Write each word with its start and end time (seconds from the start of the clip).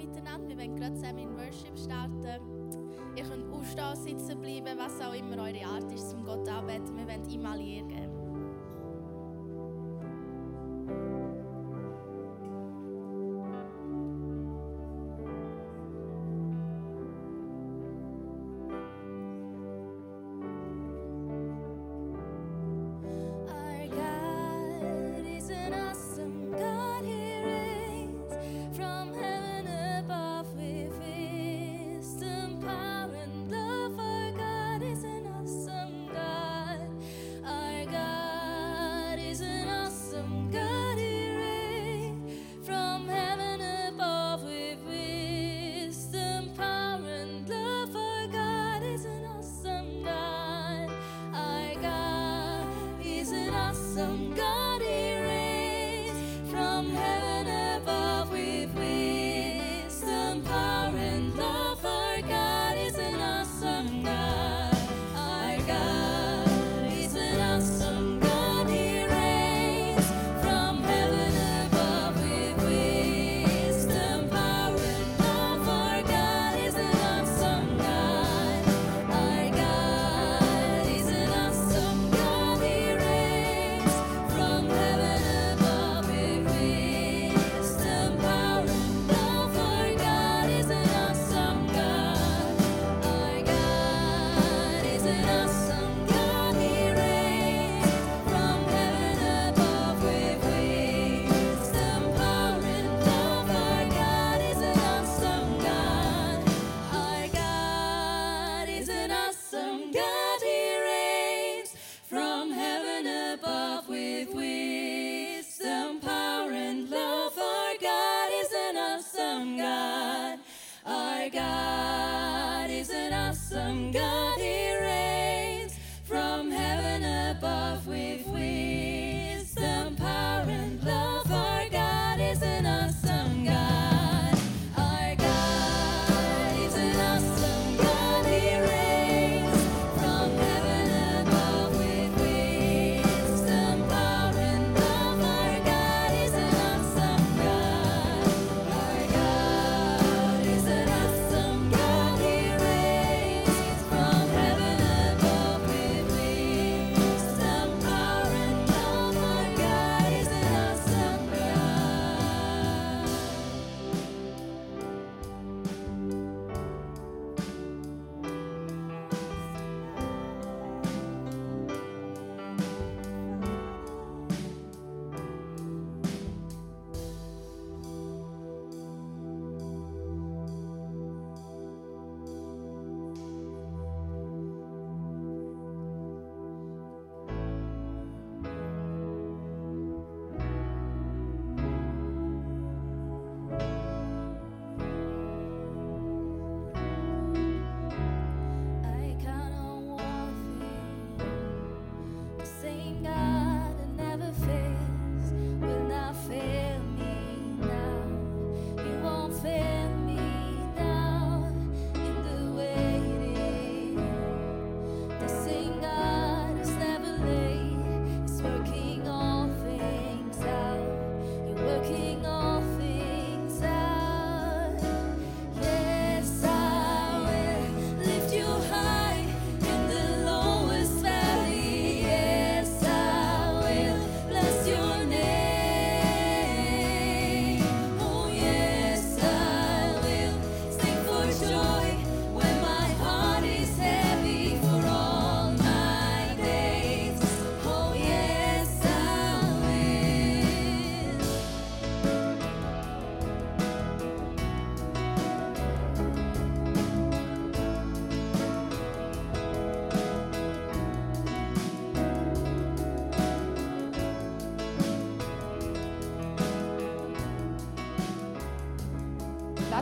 miteinander. 0.00 0.48
Wir 0.48 0.58
wollen 0.58 0.76
gerade 0.76 0.94
zusammen 0.94 1.18
in 1.18 1.36
Worship 1.36 1.78
starten. 1.78 2.24
Ihr 3.16 3.24
könnt 3.24 3.52
aufstehen, 3.52 4.18
sitzen 4.18 4.40
bleiben, 4.40 4.78
was 4.78 5.00
auch 5.00 5.14
immer 5.14 5.42
eure 5.42 5.64
Art 5.66 5.92
ist, 5.92 6.14
um 6.14 6.24
Gott 6.24 6.48
anbeten. 6.48 6.96
Wir 6.96 7.06
wollen 7.06 7.28
ihm 7.28 7.46
alle 7.46 7.62
Ehre 7.62 7.86
geben. 7.88 8.19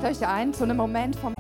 euch 0.09 0.27
ein 0.27 0.55
zu 0.55 0.65
einem 0.65 0.79
Moment 0.79 1.17
vom 1.17 1.38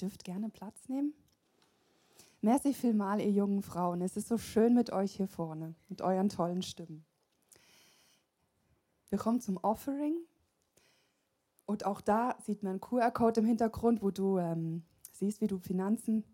Dürft 0.00 0.24
gerne 0.24 0.48
Platz 0.48 0.88
nehmen. 0.88 1.14
Merci 2.40 2.74
vielmal, 2.74 3.20
ihr 3.20 3.30
jungen 3.30 3.62
Frauen. 3.62 4.02
Es 4.02 4.16
ist 4.16 4.28
so 4.28 4.36
schön 4.36 4.74
mit 4.74 4.92
euch 4.92 5.12
hier 5.12 5.28
vorne, 5.28 5.74
mit 5.88 6.02
euren 6.02 6.28
tollen 6.28 6.62
Stimmen. 6.62 7.04
Wir 9.08 9.18
kommen 9.18 9.40
zum 9.40 9.56
Offering. 9.58 10.16
Und 11.66 11.86
auch 11.86 12.00
da 12.00 12.36
sieht 12.44 12.62
man 12.62 12.72
einen 12.72 12.80
QR-Code 12.80 13.40
im 13.40 13.46
Hintergrund, 13.46 14.02
wo 14.02 14.10
du 14.10 14.38
ähm, 14.38 14.82
siehst, 15.12 15.40
wie 15.40 15.46
du 15.46 15.58
Finanzen. 15.58 16.24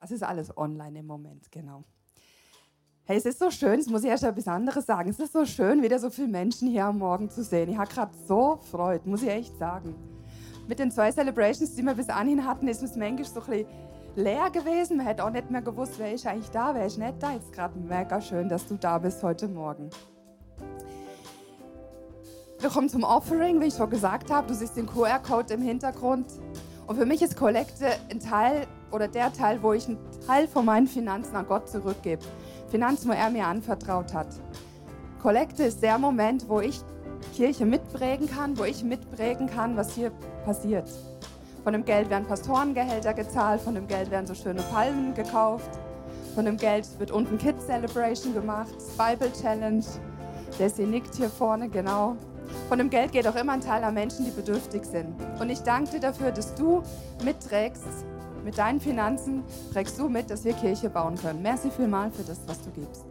Das 0.00 0.10
ist 0.10 0.22
alles 0.22 0.56
online 0.56 0.98
im 0.98 1.06
Moment, 1.06 1.52
genau. 1.52 1.84
Hey, 3.04 3.18
es 3.18 3.26
ist 3.26 3.38
so 3.38 3.50
schön, 3.50 3.78
das 3.78 3.86
muss 3.86 4.02
ich 4.02 4.08
erst 4.08 4.24
etwas 4.24 4.48
anderes 4.48 4.86
sagen. 4.86 5.10
Es 5.10 5.20
ist 5.20 5.34
so 5.34 5.44
schön, 5.44 5.82
wieder 5.82 5.98
so 5.98 6.10
viele 6.10 6.28
Menschen 6.28 6.68
hier 6.68 6.86
am 6.86 6.98
Morgen 6.98 7.28
zu 7.28 7.44
sehen. 7.44 7.68
Ich 7.68 7.76
habe 7.76 7.92
gerade 7.92 8.16
so 8.26 8.56
Freude, 8.70 9.08
muss 9.08 9.22
ich 9.22 9.28
echt 9.28 9.56
sagen. 9.58 9.94
Mit 10.66 10.78
den 10.78 10.90
zwei 10.90 11.12
Celebrations, 11.12 11.74
die 11.74 11.82
wir 11.82 11.94
bis 11.94 12.08
anhin 12.08 12.46
hatten, 12.46 12.68
ist 12.68 12.82
es 12.82 12.96
manchmal 12.96 13.24
so 13.24 13.40
ein 13.40 13.46
bisschen 13.46 13.66
leer 14.16 14.50
gewesen. 14.50 14.96
Man 14.96 15.06
hätte 15.06 15.22
auch 15.24 15.30
nicht 15.30 15.50
mehr 15.50 15.60
gewusst, 15.60 15.94
wer 15.98 16.12
ist 16.12 16.26
eigentlich 16.26 16.50
da, 16.50 16.74
wer 16.74 16.86
ist 16.86 16.98
nicht 16.98 17.22
da. 17.22 17.32
Jetzt 17.32 17.52
gerade 17.52 17.78
mega 17.78 18.18
schön, 18.20 18.48
dass 18.48 18.66
du 18.66 18.76
da 18.76 18.96
bist 18.96 19.22
heute 19.22 19.46
Morgen. 19.46 19.90
Wir 22.60 22.70
kommen 22.70 22.88
zum 22.88 23.04
Offering, 23.04 23.60
wie 23.60 23.66
ich 23.66 23.74
schon 23.74 23.90
gesagt 23.90 24.30
habe. 24.30 24.48
Du 24.48 24.54
siehst 24.54 24.74
den 24.76 24.86
QR-Code 24.86 25.52
im 25.52 25.60
Hintergrund. 25.60 26.26
Und 26.86 26.96
für 26.96 27.04
mich 27.04 27.20
ist 27.20 27.36
Kollekte 27.36 27.88
ein 28.10 28.20
Teil 28.20 28.66
oder 28.90 29.06
der 29.06 29.32
Teil, 29.34 29.62
wo 29.62 29.74
ich 29.74 29.86
einen 29.86 29.98
Teil 30.26 30.48
von 30.48 30.64
meinen 30.64 30.86
Finanzen 30.86 31.36
an 31.36 31.46
Gott 31.46 31.68
zurückgebe. 31.68 32.22
Finanzen, 32.70 33.10
wo 33.10 33.12
er 33.12 33.28
mir 33.28 33.46
anvertraut 33.46 34.14
hat. 34.14 34.28
Kollekte 35.20 35.64
ist 35.64 35.82
der 35.82 35.98
Moment, 35.98 36.48
wo 36.48 36.60
ich 36.60 36.80
Kirche 37.34 37.66
mitprägen 37.66 38.30
kann, 38.30 38.56
wo 38.56 38.64
ich 38.64 38.84
mitprägen 38.84 39.48
kann, 39.48 39.76
was 39.76 39.94
hier 39.94 40.12
passiert. 40.44 40.88
Von 41.64 41.72
dem 41.72 41.84
Geld 41.84 42.08
werden 42.08 42.26
Pastorengehälter 42.26 43.12
gezahlt, 43.12 43.60
von 43.60 43.74
dem 43.74 43.88
Geld 43.88 44.10
werden 44.10 44.26
so 44.26 44.34
schöne 44.34 44.62
Palmen 44.62 45.14
gekauft, 45.14 45.70
von 46.34 46.44
dem 46.44 46.56
Geld 46.56 46.86
wird 46.98 47.10
unten 47.10 47.36
Kids 47.38 47.66
Celebration 47.66 48.34
gemacht, 48.34 48.74
Bible 48.96 49.32
Challenge. 49.32 49.84
Desi 50.58 50.84
nickt 50.84 51.16
hier 51.16 51.28
vorne, 51.28 51.68
genau. 51.68 52.16
Von 52.68 52.78
dem 52.78 52.90
Geld 52.90 53.10
geht 53.10 53.26
auch 53.26 53.34
immer 53.34 53.52
ein 53.52 53.60
Teil 53.60 53.82
an 53.82 53.94
Menschen, 53.94 54.24
die 54.24 54.30
bedürftig 54.30 54.84
sind. 54.84 55.14
Und 55.40 55.50
ich 55.50 55.60
danke 55.60 55.92
dir 55.92 56.00
dafür, 56.00 56.30
dass 56.30 56.54
du 56.54 56.82
mitträgst, 57.24 57.82
mit 58.44 58.58
deinen 58.58 58.78
Finanzen 58.78 59.42
trägst 59.72 59.98
du 59.98 60.08
mit, 60.08 60.30
dass 60.30 60.44
wir 60.44 60.52
Kirche 60.52 60.90
bauen 60.90 61.16
können. 61.16 61.42
Merci 61.42 61.70
vielmal 61.70 62.10
für 62.10 62.22
das, 62.22 62.40
was 62.46 62.60
du 62.62 62.70
gibst. 62.70 63.04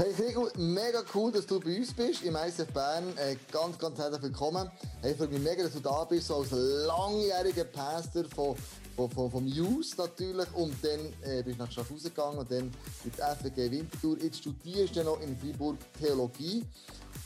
Hey 0.00 0.14
Figu, 0.14 0.48
mega 0.56 1.02
cool, 1.14 1.30
dass 1.30 1.44
du 1.44 1.60
bei 1.60 1.76
uns 1.76 1.92
bist 1.92 2.22
im 2.22 2.34
ISF 2.34 2.72
Bern. 2.72 3.04
Äh, 3.18 3.36
ganz, 3.52 3.76
ganz 3.76 3.98
herzlich 3.98 4.22
willkommen. 4.22 4.70
Hey, 5.02 5.10
ich 5.10 5.18
freue 5.18 5.28
mich 5.28 5.40
mega, 5.40 5.62
dass 5.64 5.74
du 5.74 5.80
da 5.80 6.04
bist, 6.04 6.28
so 6.28 6.36
als 6.36 6.52
langjähriger 6.52 7.64
Pastor 7.64 8.24
von, 8.34 8.56
von, 8.96 9.10
von, 9.10 9.30
vom 9.30 9.46
Youth 9.46 9.98
natürlich. 9.98 10.46
Und 10.54 10.74
dann 10.82 11.00
äh, 11.30 11.42
bist 11.42 11.58
du 11.58 11.62
nach 11.62 11.70
Schaffhausen 11.70 12.14
gegangen 12.14 12.38
und 12.38 12.50
dann 12.50 12.72
mit 13.04 13.18
der 13.18 13.36
FG 13.36 13.70
Winterthur. 13.70 14.16
Jetzt 14.22 14.38
studierst 14.38 14.96
du 14.96 15.04
noch 15.04 15.20
in 15.20 15.36
Freiburg 15.36 15.76
Theologie. 16.00 16.64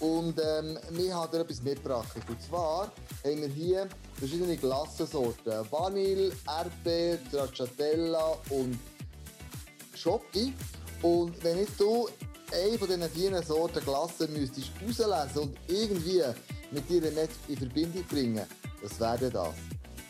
Und 0.01 0.41
ähm, 0.45 0.77
wir 0.91 1.15
haben 1.15 1.31
dir 1.31 1.43
etwas 1.43 1.63
mitgebracht. 1.63 2.17
Und 2.29 2.43
zwar 2.43 2.91
haben 3.25 3.41
wir 3.41 3.49
hier 3.51 3.89
verschiedene 4.15 4.57
Glassensorten. 4.57 5.65
Vanille, 5.71 6.33
Erdbeer, 6.49 7.21
Stracciatella 7.29 8.37
und 8.51 8.77
Schoki. 9.95 10.53
Und 11.03 11.45
wenn 11.45 11.59
jetzt 11.59 11.79
du 11.79 12.09
eine 12.55 12.79
von 12.79 12.89
diesen 12.89 13.11
vier 13.11 13.43
Sorten 13.43 13.85
Glasse 13.85 14.29
müsstest 14.29 14.71
rauslesen 14.81 15.43
und 15.43 15.57
irgendwie 15.69 16.23
mit 16.71 16.89
dir 16.89 17.01
nicht 17.01 17.31
in 17.49 17.57
Verbindung 17.57 18.05
bringen, 18.05 18.47
was 18.83 19.01
wäre 19.01 19.31
das? 19.31 19.55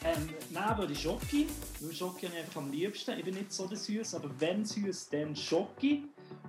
Ähm, 0.04 0.28
nein, 0.50 0.78
würde 0.78 0.94
Schoki. 0.94 1.46
Weil 1.80 1.94
Schoki 1.94 2.26
habe 2.26 2.36
ich 2.36 2.42
einfach 2.42 2.60
am 2.60 2.70
liebsten. 2.70 3.18
Ich 3.18 3.24
bin 3.24 3.34
nicht 3.34 3.52
so 3.52 3.66
der 3.66 3.78
Süß, 3.78 4.14
aber 4.16 4.28
wenn 4.38 4.64
süß, 4.64 5.08
dann 5.08 5.34
Schoki. 5.34 6.04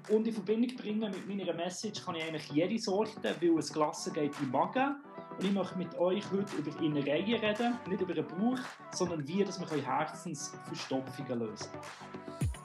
Und 0.10 0.28
in 0.28 0.34
Verbindung 0.34 0.76
bringen 0.78 1.12
mit 1.12 1.28
meiner 1.28 1.54
Message 1.54 2.04
kann 2.04 2.16
ich 2.16 2.24
eigentlich 2.24 2.52
jede 2.52 2.78
Sorte, 2.78 3.36
weil 3.40 3.58
es 3.58 3.72
Glasse 3.72 4.12
geht 4.12 4.34
im 4.42 4.52
Magen. 4.52 4.98
Und 5.38 5.46
ich 5.46 5.52
möchte 5.52 5.78
mit 5.78 5.98
euch 5.98 6.24
heute 6.32 6.56
über 6.58 6.80
Innereien 6.82 7.40
reden, 7.40 7.78
nicht 7.88 8.02
über 8.02 8.14
den 8.14 8.28
Bauch, 8.28 8.60
sondern 8.94 9.26
wie 9.28 9.44
dass 9.44 9.60
wir 9.60 9.68
Herzensverstopfungen 9.68 11.40
lösen 11.40 11.70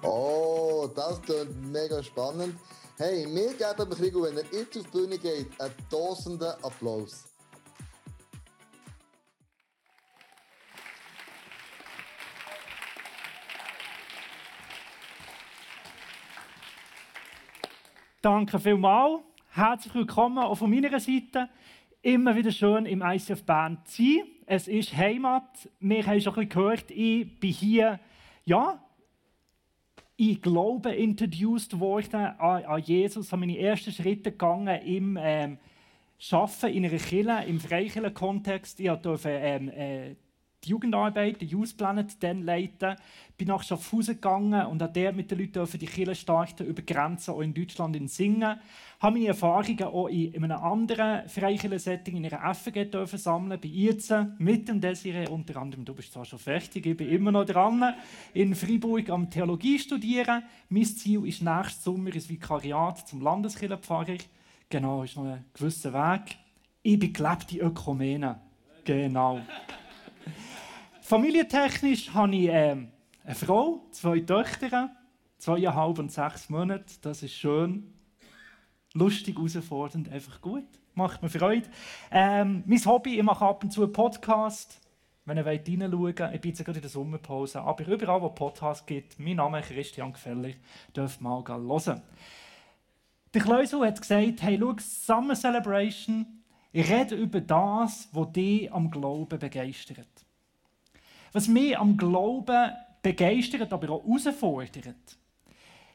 Oh, 0.02 0.88
das 0.94 1.20
klingt 1.22 1.70
mega 1.70 2.02
spannend. 2.02 2.54
Hey, 3.02 3.24
wir 3.24 3.54
geben 3.54 3.90
Krigo, 3.92 4.24
wenn 4.24 4.36
er 4.36 4.44
jetzt 4.52 4.76
auf 4.76 4.84
die 4.84 4.90
Bühne 4.90 5.16
geht, 5.16 5.58
einen 5.58 5.72
tosenden 5.88 6.50
Applaus. 6.62 7.24
Danke 18.20 18.58
vielmals. 18.58 19.22
Herzlich 19.48 19.94
willkommen 19.94 20.36
auch 20.36 20.56
von 20.56 20.68
meiner 20.68 21.00
Seite. 21.00 21.48
Immer 22.02 22.36
wieder 22.36 22.52
schön 22.52 22.84
im 22.84 23.00
ICF 23.00 23.44
Bern 23.44 23.78
zu 23.86 24.02
sein. 24.02 24.24
Es 24.44 24.68
ist 24.68 24.94
Heimat. 24.94 25.70
Wir 25.78 26.06
haben 26.06 26.20
schon 26.20 26.34
ein 26.34 26.48
bisschen 26.48 26.48
gehört, 26.50 26.90
ich 26.90 27.40
bin 27.40 27.50
hier, 27.50 27.98
ja, 28.44 28.78
ich 30.20 30.42
Glaube 30.42 30.90
introduced 30.90 31.80
worden 31.80 32.20
an, 32.38 32.82
Jesus, 32.82 33.32
habe 33.32 33.40
meine 33.40 33.58
ersten 33.58 33.90
Schritte 33.90 34.32
gegangen 34.32 34.82
im 34.82 35.18
ähm, 35.18 35.56
Arbeiten 36.30 36.66
in 36.66 36.84
einer 36.84 36.98
Kirche, 36.98 37.44
im 37.48 37.58
Freikirchen-Kontext. 37.58 38.80
Ich 38.80 38.90
durfte 38.96 39.30
ähm, 39.30 39.70
äh, 39.70 40.16
die 40.64 40.70
Jugendarbeit, 40.70 41.40
den 41.40 41.48
Youth 41.48 41.76
Planet, 41.76 42.22
dann 42.22 42.42
leiten. 42.42 42.96
Bin 43.38 43.48
nach 43.48 43.62
Schaffhausen 43.62 44.16
gegangen 44.16 44.66
und 44.66 44.82
habe 44.82 44.92
dort 44.92 45.16
mit 45.16 45.30
den 45.30 45.38
Leuten 45.38 45.78
die 45.78 45.86
Kirche 45.86 46.14
starten, 46.14 46.66
über 46.66 46.82
Grenzen 46.82 47.32
auch 47.32 47.40
in 47.40 47.54
Deutschland 47.54 47.96
in 47.96 48.08
Singen. 48.08 48.60
Habe 49.00 49.16
meine 49.16 49.28
Erfahrungen 49.28 49.82
auch 49.84 50.08
in, 50.08 50.32
in 50.32 50.44
einem 50.44 50.62
anderen 50.62 51.26
Freikirchen-Setting 51.28 52.16
in 52.16 52.26
einer 52.26 52.54
FG 52.54 52.84
dürfen 52.84 53.18
sammeln, 53.18 53.58
bei 53.58 53.68
IRZE, 53.68 54.34
mit 54.38 54.68
dem 54.68 54.80
Desiree, 54.80 55.26
unter 55.28 55.56
anderem, 55.56 55.84
du 55.84 55.94
bist 55.94 56.12
zwar 56.12 56.26
schon 56.26 56.38
fertig, 56.38 56.84
ich 56.84 56.96
bin 56.96 57.08
immer 57.08 57.32
noch 57.32 57.46
dran, 57.46 57.94
in 58.34 58.54
Freiburg 58.54 59.08
am 59.08 59.30
Theologie 59.30 59.78
studieren. 59.78 60.42
Mein 60.68 60.84
Ziel 60.84 61.26
ist 61.26 61.42
nächstes 61.42 61.84
Sommer 61.84 62.14
ins 62.14 62.28
Vikariat 62.28 63.08
zum 63.08 63.22
Landeskirchenpfarrer. 63.22 64.18
Genau, 64.68 65.02
ist 65.02 65.16
noch 65.16 65.24
ein 65.24 65.44
gewisser 65.54 65.94
Weg. 65.94 66.36
Ich 66.82 66.98
bin 66.98 67.12
gelebte 67.12 67.58
Ökumene. 67.58 68.38
Genau. 68.84 69.40
Familientechnisch 71.10 72.14
habe 72.14 72.36
ich 72.36 72.48
äh, 72.50 72.76
eine 73.24 73.34
Frau, 73.34 73.84
zwei 73.90 74.20
Töchter, 74.20 74.90
zweieinhalb 75.38 75.98
und 75.98 76.12
sechs 76.12 76.48
Monate. 76.48 76.84
Das 77.02 77.24
ist 77.24 77.34
schön. 77.34 77.92
Lustig, 78.94 79.36
herausfordernd, 79.36 80.08
einfach 80.08 80.40
gut. 80.40 80.68
Macht 80.94 81.20
mir 81.20 81.28
Freude. 81.28 81.68
Ähm, 82.12 82.62
mein 82.64 82.84
Hobby, 82.84 83.16
ich 83.18 83.24
mache 83.24 83.44
ab 83.44 83.64
und 83.64 83.72
zu 83.72 83.82
einen 83.82 83.92
Podcast. 83.92 84.80
Wenn 85.24 85.38
ihr 85.38 85.44
reinschauen 85.44 85.98
wollt, 85.98 86.20
ich 86.32 86.40
bin 86.40 86.52
jetzt 86.52 86.64
gerade 86.64 86.78
in 86.78 86.82
der 86.82 86.90
Sommerpause, 86.90 87.60
aber 87.60 87.88
überall, 87.88 88.22
wo 88.22 88.28
Podcasts 88.28 88.86
gibt, 88.86 89.18
mein 89.18 89.34
Name 89.34 89.58
ist 89.58 89.70
Christian 89.70 90.12
Gefäller, 90.12 90.52
dürft 90.94 91.20
mal 91.20 91.42
hören. 91.44 92.02
Der 93.34 93.42
Kleusel 93.42 93.80
hat 93.80 94.00
gesagt, 94.00 94.42
hey, 94.42 94.56
schau, 94.60 94.76
Summer 94.78 95.34
Celebration, 95.34 96.24
rede 96.72 97.16
über 97.16 97.40
das, 97.40 98.08
was 98.12 98.30
dich 98.30 98.72
am 98.72 98.92
Glauben 98.92 99.40
begeistert. 99.40 100.06
Was 101.32 101.48
mich 101.48 101.78
am 101.78 101.96
Glauben 101.96 102.72
begeistert, 103.02 103.72
aber 103.72 103.90
auch 103.90 104.04
herausfordert, 104.04 105.18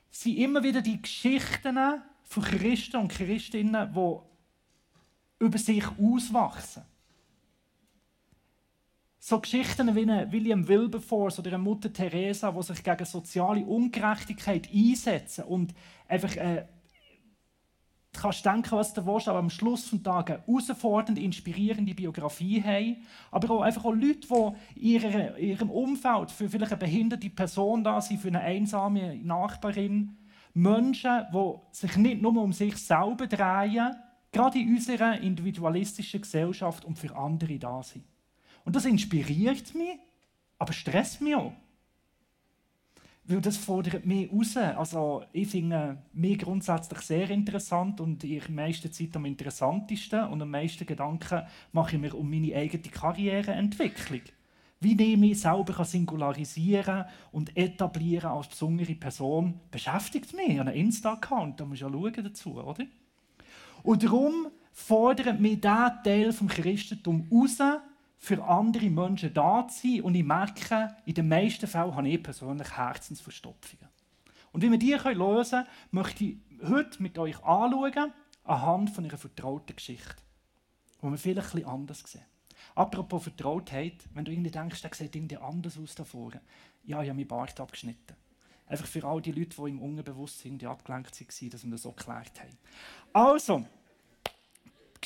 sind 0.09 0.37
immer 0.37 0.63
wieder 0.63 0.81
die 0.81 1.01
Geschichten 1.01 1.77
von 2.23 2.43
Christen 2.43 2.97
und 2.97 3.11
Christinnen, 3.11 3.93
die 3.93 4.17
über 5.39 5.57
sich 5.57 5.85
auswachsen. 5.99 6.83
So 9.19 9.39
Geschichten 9.39 9.95
wie 9.95 10.03
eine 10.03 10.31
William 10.31 10.67
Wilberforce 10.67 11.39
oder 11.39 11.49
eine 11.49 11.57
Mutter 11.57 11.91
Teresa, 11.91 12.51
die 12.51 12.61
sich 12.61 12.83
gegen 12.83 13.05
soziale 13.05 13.65
Ungerechtigkeit 13.65 14.69
einsetzen 14.71 15.45
und 15.45 15.73
einfach 16.07 16.35
äh, 16.35 16.65
du 18.15 18.21
kannst 18.21 18.45
denken, 18.45 18.71
was 18.71 18.93
du 18.93 19.05
willst, 19.05 19.27
aber 19.27 19.39
am 19.39 19.49
Schluss 19.49 19.89
des 19.89 20.01
Tages 20.03 20.37
eine 20.37 20.45
herausfordernde, 20.45 21.21
inspirierende 21.21 21.93
Biografie 21.93 22.61
haben. 22.61 22.97
Aber 23.31 23.55
auch 23.55 23.61
einfach 23.61 23.85
auch 23.85 23.93
Leute, 23.93 24.27
die 24.75 24.95
in, 24.95 25.37
ihrem 25.37 25.69
Umfeld 25.69 26.31
für 26.31 26.49
vielleicht 26.49 26.71
eine 26.71 26.79
behinderte 26.79 27.29
Person 27.29 27.83
da 27.83 28.01
sind, 28.01 28.19
für 28.19 28.29
eine 28.29 28.41
einsame 28.41 29.15
Nachbarin. 29.17 30.17
Menschen, 30.53 31.25
die 31.33 31.53
sich 31.71 31.97
nicht 31.97 32.21
nur 32.21 32.41
um 32.41 32.53
sich 32.53 32.77
selber 32.77 33.27
drehen, 33.27 33.95
gerade 34.31 34.59
in 34.59 34.75
unserer 34.75 35.19
individualistischen 35.19 36.21
Gesellschaft 36.21 36.85
und 36.85 36.97
für 36.97 37.15
andere 37.15 37.57
da 37.59 37.83
sind. 37.83 38.05
Und 38.63 38.75
das 38.75 38.85
inspiriert 38.85 39.75
mich, 39.75 39.99
aber 40.57 40.73
stresst 40.73 41.21
mich 41.21 41.35
auch. 41.35 41.53
Weil 43.27 43.41
das 43.41 43.57
fordert 43.57 44.05
mich 44.05 44.31
raus. 44.31 44.55
Also 44.55 45.23
ich 45.33 45.47
finde 45.47 45.97
mich 46.13 46.37
grundsätzlich 46.37 46.99
sehr 46.99 47.29
interessant 47.31 47.99
und 47.99 48.23
in 48.23 48.39
der 48.39 48.51
meisten 48.51 48.91
Zeit 48.91 49.15
am 49.15 49.25
interessantesten 49.25 50.25
und 50.25 50.41
am 50.43 50.51
meisten 50.51 50.85
Gedanken 50.85 51.41
mache 51.71 51.95
ich 51.95 52.01
mir 52.01 52.13
um 52.13 52.29
meine 52.29 52.55
eigene 52.55 52.83
Karriereentwicklung. 52.83 54.21
Wie 54.79 55.01
ich 55.01 55.17
mich 55.17 55.39
selber 55.39 55.83
singularisieren 55.83 57.05
und 57.31 57.57
etablieren 57.57 58.29
als 58.29 58.49
besondere 58.49 58.93
Person, 58.93 59.59
beschäftigt 59.71 60.35
mich. 60.35 60.59
Ein 60.59 60.67
Insta-Account, 60.67 61.59
da 61.59 61.65
muss 61.65 61.77
ich 61.77 61.81
ja 61.81 61.89
schauen 61.89 62.23
dazu, 62.23 62.61
oder? 62.61 62.85
Und 63.81 64.03
darum 64.03 64.47
fordert 64.71 65.39
mich 65.39 65.61
dieser 65.61 65.99
Teil 66.03 66.31
vom 66.31 66.47
Christentum 66.47 67.27
raus, 67.31 67.57
für 68.25 68.43
andere 68.43 68.89
Menschen 68.89 69.33
da 69.33 69.67
zu 69.67 69.87
sein. 69.87 70.01
Und 70.01 70.15
ich 70.15 70.23
merke, 70.23 70.95
in 71.05 71.13
den 71.13 71.27
meisten 71.27 71.67
Fällen 71.67 71.95
habe 71.95 72.09
ich 72.09 72.23
persönlich 72.23 72.75
Herzensverstopfungen. 72.75 73.89
Und 74.51 74.61
wie 74.61 74.71
wir 74.71 74.79
die 74.79 74.93
lösen 74.93 75.63
können, 75.63 75.67
möchte 75.91 76.23
ich 76.23 76.37
heute 76.67 77.01
mit 77.03 77.17
euch 77.17 77.37
anschauen, 77.43 78.13
anhand 78.43 78.89
von 78.89 79.05
einer 79.05 79.17
vertrauten 79.17 79.75
Geschichte, 79.75 80.15
wo 81.01 81.09
wir 81.09 81.17
vielleicht 81.17 81.51
bisschen 81.51 81.67
anders 81.67 82.03
sehen. 82.05 82.25
Apropos 82.73 83.23
Vertrautheit, 83.23 84.07
wenn 84.13 84.25
du 84.25 84.31
irgendwie 84.31 84.51
denkst, 84.51 84.81
der 84.81 84.93
sieht 84.93 85.15
irgendwie 85.15 85.37
anders 85.37 85.77
aus 85.77 85.93
da 85.93 86.03
vorne. 86.03 86.41
Ja, 86.83 87.01
ich 87.03 87.09
habe 87.09 87.17
meinen 87.17 87.27
Bart 87.27 87.59
abgeschnitten. 87.59 88.15
Einfach 88.67 88.87
für 88.87 89.03
all 89.03 89.21
die 89.21 89.31
Leute, 89.31 89.55
die 89.55 89.69
im 89.69 89.81
Unbewusstsein 89.81 90.59
abgelenkt 90.65 91.19
waren, 91.19 91.49
dass 91.49 91.63
wir 91.63 91.71
das 91.71 91.81
so 91.81 91.91
geklärt 91.91 92.39
haben. 92.39 92.57
Also, 93.13 93.65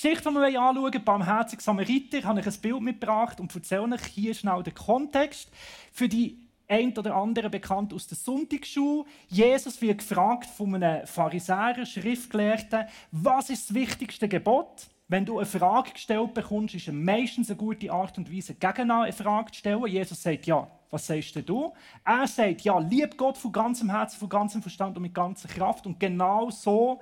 Geschichte, 0.02 0.30
die 0.30 0.36
wir 0.36 0.62
anschauen 0.62 1.04
barmherzig 1.04 1.60
Samariter, 1.60 2.24
habe 2.24 2.40
ich 2.40 2.48
ein 2.48 2.62
Bild 2.62 2.80
mitgebracht 2.80 3.38
und 3.42 3.54
erzähle 3.54 3.96
euch 3.96 4.06
hier 4.06 4.34
schnell 4.34 4.64
den 4.64 4.74
Kontext. 4.74 5.50
Für 5.92 6.08
die 6.08 6.40
ein 6.70 6.98
oder 6.98 7.16
andere 7.16 7.50
bekannt 7.50 7.94
aus 7.94 8.08
der 8.08 8.16
Sonntagsschule. 8.16 9.04
Jesus 9.28 9.82
wird 9.82 9.98
gefragt 9.98 10.46
von 10.46 10.74
einem 10.74 11.06
Pharisäer, 11.06 11.86
Schriftgelehrten, 11.86 12.86
was 13.12 13.50
ist 13.50 13.70
das 13.70 13.76
wichtigste 13.76 14.30
Gebot? 14.30 14.88
Wenn 15.10 15.26
du 15.26 15.38
eine 15.38 15.46
Frage 15.46 15.92
gestellt 15.92 16.34
bekommst, 16.34 16.76
ist 16.76 16.88
es 16.88 16.94
meistens 16.94 17.50
eine 17.50 17.58
gute 17.58 17.92
Art 17.92 18.18
und 18.18 18.34
Weise, 18.34 18.54
gegen 18.54 18.92
eine 18.92 19.12
Frage 19.12 19.52
zu 19.52 19.60
stellen. 19.60 19.86
Jesus 19.86 20.24
sagt, 20.24 20.46
ja, 20.46 20.66
was 20.90 21.08
sagst 21.08 21.36
du? 21.46 21.74
Er 22.06 22.26
sagt, 22.26 22.62
ja, 22.62 22.80
lieb 22.80 23.18
Gott 23.18 23.38
von 23.38 23.52
ganzem 23.52 23.90
Herzen, 23.90 24.18
von 24.18 24.30
ganzem 24.30 24.62
Verstand 24.62 24.96
und 24.96 25.04
mit 25.04 25.14
ganzer 25.14 25.50
Kraft. 25.50 25.86
Und 25.86 26.00
genau 26.00 26.50
so 26.52 27.02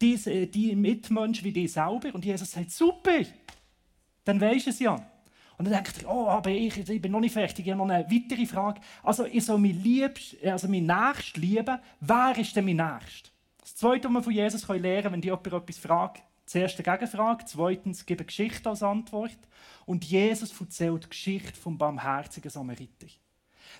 die, 0.00 0.50
die 0.50 0.76
Mitmenschen 0.76 1.44
wie 1.44 1.52
die 1.52 1.68
selber. 1.68 2.14
Und 2.14 2.24
Jesus 2.24 2.52
sagt, 2.52 2.70
super, 2.70 3.20
dann 4.24 4.40
weisst 4.40 4.66
du 4.66 4.70
es 4.70 4.78
ja. 4.78 4.94
Und 5.58 5.64
dann 5.64 5.72
denkt 5.72 6.02
er, 6.02 6.10
oh, 6.10 6.28
aber 6.28 6.50
ich, 6.50 6.76
ich 6.88 7.00
bin 7.00 7.12
noch 7.12 7.20
nicht 7.20 7.32
fertig, 7.32 7.66
ich 7.66 7.72
habe 7.72 7.78
noch 7.78 7.88
eine 7.88 8.04
weitere 8.10 8.44
Frage. 8.44 8.80
Also 9.02 9.24
ich 9.24 9.44
soll 9.44 9.58
mich 9.58 9.76
liebst, 9.82 10.36
also 10.44 10.68
mein 10.68 10.84
Nächst 10.84 11.36
lieben. 11.38 11.78
Wer 12.00 12.34
ist 12.36 12.54
denn 12.54 12.66
mein 12.66 12.76
Nächst? 12.76 13.32
Das 13.60 13.74
Zweite, 13.74 14.08
was 14.08 14.14
wir 14.14 14.22
von 14.22 14.32
Jesus 14.32 14.68
lernen 14.68 14.82
können, 14.82 15.12
wenn 15.14 15.22
jemand 15.22 15.46
etwas 15.46 15.78
fragt, 15.78 16.22
zuerst 16.44 16.78
eine 16.78 16.98
Gegenfrage, 16.98 17.44
zweitens 17.46 18.04
gebe 18.04 18.24
Geschichte 18.24 18.68
als 18.68 18.82
Antwort. 18.82 19.38
Und 19.86 20.04
Jesus 20.04 20.58
erzählt 20.60 21.04
die 21.04 21.08
Geschichte 21.08 21.58
vom 21.58 21.78
barmherzigen 21.78 22.50
Samariter. 22.50 23.06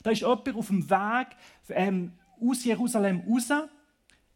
Da 0.03 0.11
ist 0.11 0.21
jemand 0.23 0.57
auf 0.57 0.67
dem 0.69 0.89
Weg 0.89 1.29
ähm, 1.71 2.13
aus 2.41 2.65
Jerusalem 2.65 3.23
raus 3.29 3.53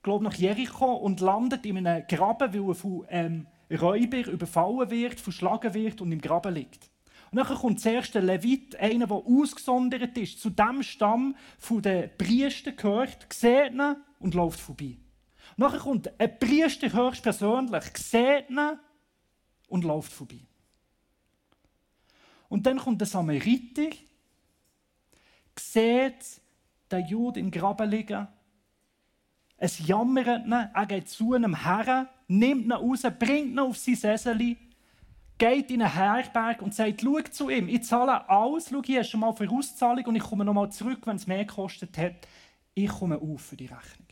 glaube 0.03 0.25
nach 0.25 0.35
Jericho 0.35 0.95
und 0.95 1.21
landet 1.21 1.67
in 1.67 1.87
einem 1.87 2.07
Graben, 2.07 2.55
weil 2.55 2.69
er 2.69 2.75
von 2.75 3.07
ähm, 3.09 3.47
Räubern 3.71 4.25
überfallen 4.25 4.91
wird, 4.91 5.21
verschlagen 5.21 5.75
wird 5.75 6.01
und 6.01 6.13
im 6.13 6.21
Graben 6.21 6.55
liegt. 6.55 6.91
Und 7.31 7.37
dann 7.37 7.47
kommt 7.47 7.85
der 7.85 8.23
Levit, 8.23 8.75
einer, 8.77 9.07
der 9.07 9.17
ausgesondert 9.17 10.19
ist, 10.19 10.41
zu 10.41 10.51
dem 10.51 10.83
Stamm 10.83 11.37
der 11.71 12.09
Priester 12.09 12.73
gehört, 12.73 13.33
sieht 13.33 13.73
ihn 13.73 13.97
und 14.19 14.35
läuft 14.35 14.59
vorbei. 14.59 14.97
Und 15.57 15.65
dann 15.65 15.79
kommt 15.79 16.21
ein 16.21 16.39
Priester 16.39 16.93
höchstpersönlich, 16.93 17.97
sieht 17.97 18.51
ihn 18.51 18.79
und 19.69 19.85
läuft 19.85 20.13
vorbei. 20.13 20.41
Und 22.49 22.67
dann 22.67 22.79
kommt 22.79 23.01
der 23.01 23.07
Samariter, 23.07 23.91
sieht 25.57 26.41
den 26.91 27.07
Jude 27.07 27.39
im 27.39 27.53
Graben 27.53 27.89
liegen 27.89 28.27
es 29.63 29.87
jammert 29.87 30.47
ihn, 30.47 30.53
er 30.53 30.87
geht 30.87 31.11
zu 31.11 31.35
einem 31.35 31.55
Herren, 31.55 32.09
nimmt 32.29 32.65
ihn 32.65 32.73
raus, 32.73 33.03
bringt 33.19 33.51
ihn 33.51 33.59
auf 33.59 33.77
sein 33.77 33.95
Sessel, 33.95 34.57
geht 35.37 35.71
in 35.71 35.83
einen 35.83 35.93
Herberg 35.93 36.63
und 36.63 36.75
sagt, 36.75 37.03
schau 37.03 37.21
zu 37.31 37.51
ihm, 37.51 37.69
ich 37.69 37.85
zahle 37.85 38.29
alles, 38.29 38.71
schau, 38.71 38.83
hier 38.83 39.03
du 39.03 39.19
mal 39.19 39.35
Vorauszahlung 39.35 40.07
und 40.07 40.17
ich 40.17 40.23
komme 40.23 40.47
nochmal 40.47 40.73
zurück, 40.73 41.07
wenn 41.07 41.17
es 41.17 41.27
mehr 41.27 41.45
gekostet 41.45 41.97
hat. 41.99 42.27
Ich 42.73 42.89
komme 42.89 43.21
auf 43.21 43.43
für 43.43 43.57
die 43.57 43.67
Rechnung. 43.67 44.09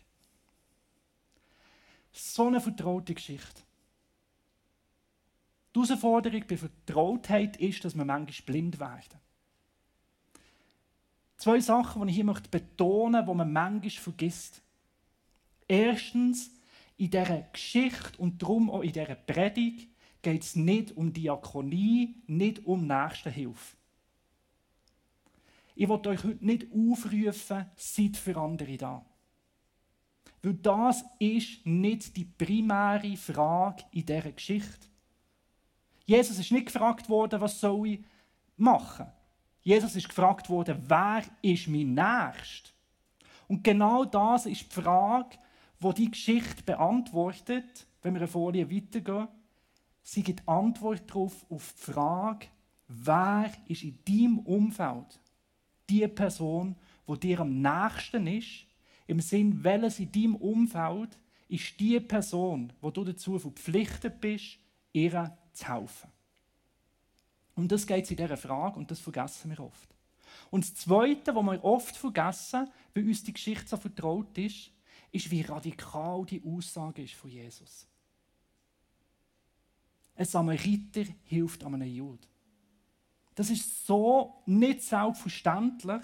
So 2.12 2.46
eine 2.46 2.60
vertraute 2.60 3.14
Geschichte. 3.14 3.62
Die 5.74 5.80
Herausforderung 5.80 6.44
bei 6.46 6.58
Vertrautheit 6.58 7.56
ist, 7.56 7.82
dass 7.86 7.94
wir 7.94 8.04
manchmal 8.04 8.44
blind 8.44 8.80
werden. 8.80 9.18
Zwei 11.38 11.60
Sachen, 11.60 12.06
die 12.06 12.10
ich 12.10 12.16
hier 12.16 12.34
betonen 12.50 13.12
möchte, 13.12 13.30
die 13.30 13.34
man 13.34 13.52
manchmal 13.52 13.90
vergisst. 13.90 14.62
Erstens, 15.68 16.50
in 16.96 17.10
dieser 17.10 17.42
Geschichte 17.52 18.18
und 18.18 18.42
darum 18.42 18.70
auch 18.70 18.82
in 18.82 18.92
dieser 18.92 19.14
Predigt 19.14 19.88
geht 20.20 20.42
es 20.42 20.56
nicht 20.56 20.96
um 20.96 21.12
Diakonie, 21.12 22.16
nicht 22.26 22.66
um 22.66 22.86
Nächstenhilfe. 22.86 23.76
Ich 25.76 25.88
will 25.88 26.06
euch 26.08 26.24
heute 26.24 26.44
nicht 26.44 26.66
aufrufen, 26.72 27.66
seid 27.76 28.16
für 28.16 28.36
andere 28.36 28.76
da. 28.76 29.06
Weil 30.42 30.54
das 30.54 31.04
ist 31.20 31.64
nicht 31.64 32.16
die 32.16 32.24
primäre 32.24 33.16
Frage 33.16 33.84
in 33.92 34.04
dieser 34.04 34.32
Geschichte. 34.32 34.88
Jesus 36.04 36.38
ist 36.38 36.50
nicht 36.50 36.66
gefragt 36.66 37.08
worden, 37.08 37.40
was 37.40 37.60
soll 37.60 37.86
ich 37.86 38.04
machen. 38.56 39.06
Jesus 39.62 39.94
ist 39.94 40.08
gefragt 40.08 40.48
worden, 40.48 40.82
wer 40.88 41.22
ist 41.42 41.68
mein 41.68 41.94
Nächster? 41.94 42.70
Und 43.46 43.62
genau 43.62 44.04
das 44.04 44.46
ist 44.46 44.62
die 44.62 44.80
Frage, 44.80 45.38
wo 45.80 45.92
die 45.92 46.10
Geschichte 46.10 46.62
beantwortet, 46.64 47.86
wenn 48.02 48.14
wir 48.14 48.20
eine 48.20 48.28
Folie 48.28 48.70
weitergehen, 48.70 49.28
sie 50.02 50.22
gibt 50.22 50.46
Antwort 50.48 51.02
darauf 51.08 51.46
auf 51.50 51.74
die 51.76 51.92
Frage, 51.92 52.46
wer 52.88 53.52
ist 53.66 53.82
in 53.82 53.98
deinem 54.04 54.38
Umfeld 54.40 55.20
die 55.88 56.06
Person, 56.08 56.76
wo 57.06 57.16
dir 57.16 57.40
am 57.40 57.60
nächsten 57.60 58.26
ist, 58.26 58.66
im 59.06 59.20
Sinn, 59.20 59.64
welches 59.64 60.00
in 60.00 60.12
deinem 60.12 60.36
Umfeld 60.36 61.18
ist 61.48 61.80
die 61.80 61.98
Person, 62.00 62.72
wo 62.80 62.90
du 62.90 63.04
dazu 63.04 63.38
verpflichtet 63.38 64.20
bist, 64.20 64.58
ihr 64.92 65.36
zu 65.52 65.68
helfen. 65.68 66.10
Um 67.54 67.66
das 67.66 67.86
geht 67.86 68.10
in 68.10 68.16
dieser 68.16 68.36
Frage 68.36 68.78
und 68.78 68.90
das 68.90 69.00
vergessen 69.00 69.50
wir 69.50 69.60
oft. 69.60 69.88
Und 70.50 70.64
das 70.64 70.74
Zweite, 70.74 71.34
was 71.34 71.44
wir 71.44 71.64
oft 71.64 71.96
vergessen, 71.96 72.68
weil 72.94 73.06
uns 73.06 73.24
die 73.24 73.32
Geschichte 73.32 73.66
so 73.66 73.76
vertraut 73.76 74.36
ist, 74.38 74.70
ist, 75.12 75.30
wie 75.30 75.42
radikal 75.42 76.24
die 76.24 76.42
Aussage 76.44 77.02
ist 77.02 77.14
von 77.14 77.30
Jesus. 77.30 77.86
Ein 80.16 80.24
Samariter 80.24 81.04
hilft 81.24 81.64
einem 81.64 81.82
Jud. 81.82 82.20
Das 83.34 83.50
ist 83.50 83.86
so 83.86 84.42
nicht 84.46 84.82
selbstverständlich, 84.82 86.02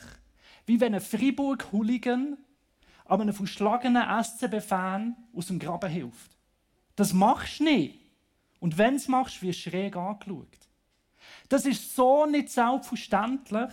wie 0.67 0.81
wenn 0.81 0.95
ein 0.95 1.01
Fribourg-Hooligan 1.01 2.39
einem 3.07 3.35
verschlagenen 3.35 4.23
SCB-Fan 4.23 5.17
aus 5.35 5.49
dem 5.49 5.59
Graben 5.59 5.91
hilft. 5.91 6.37
Das 6.97 7.13
machst 7.13 7.61
du 7.61 7.65
nicht. 7.65 7.99
Und 8.61 8.79
wenn 8.79 8.95
es 8.95 9.09
machst, 9.09 9.43
wirst 9.43 9.67
du 9.67 9.71
schräg 9.71 9.97
angeschaut. 9.97 10.47
Das 11.49 11.67
ist 11.67 11.95
so 11.95 12.25
nicht 12.27 12.51
selbstverständlich, 12.51 13.73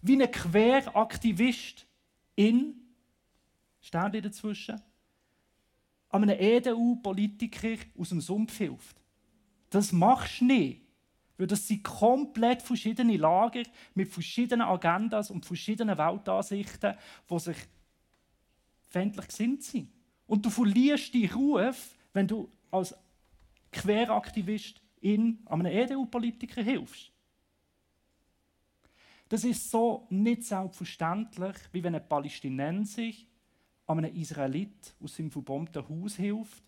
wie 0.00 0.22
ein 0.22 0.30
Queraktivist 0.30 1.86
in, 2.36 2.74
steht 3.80 4.24
dazwischen, 4.24 4.80
an 6.10 6.22
einem 6.22 6.38
EDU-Politiker 6.38 7.76
aus 7.98 8.08
dem 8.10 8.20
Sumpf 8.20 8.58
hilft. 8.58 9.00
Das 9.70 9.92
machst 9.92 10.40
du 10.40 10.46
nicht. 10.46 10.82
Weil 11.38 11.46
das 11.46 11.66
sind 11.66 11.82
komplett 11.82 12.60
verschiedene 12.60 13.16
Lager 13.16 13.62
mit 13.94 14.08
verschiedenen 14.08 14.66
Agendas 14.66 15.30
und 15.30 15.46
verschiedenen 15.46 15.96
Weltansichten, 15.96 16.94
die 17.30 17.38
sich 17.38 17.56
feindlich 18.90 19.28
gesinnt 19.28 19.62
sind. 19.62 19.88
Und 20.26 20.44
du 20.44 20.50
verlierst 20.50 21.14
die 21.14 21.26
Ruf, 21.26 21.96
wenn 22.12 22.28
du 22.28 22.50
als 22.70 22.94
Queraktivist 23.72 24.82
in 25.00 25.38
einem 25.46 25.66
EDU-Politiker 25.66 26.62
hilfst. 26.62 27.10
Das 29.30 29.44
ist 29.44 29.70
so 29.70 30.06
nicht 30.10 30.44
selbstverständlich, 30.44 31.56
wie 31.72 31.82
wenn 31.82 31.94
ein 31.94 32.06
Palästinenser 32.06 33.12
einem 33.98 34.14
Israelit 34.14 34.94
aus 35.02 35.16
seinem 35.16 35.30
verbombten 35.30 35.88
Haus 35.88 36.16
hilft 36.16 36.62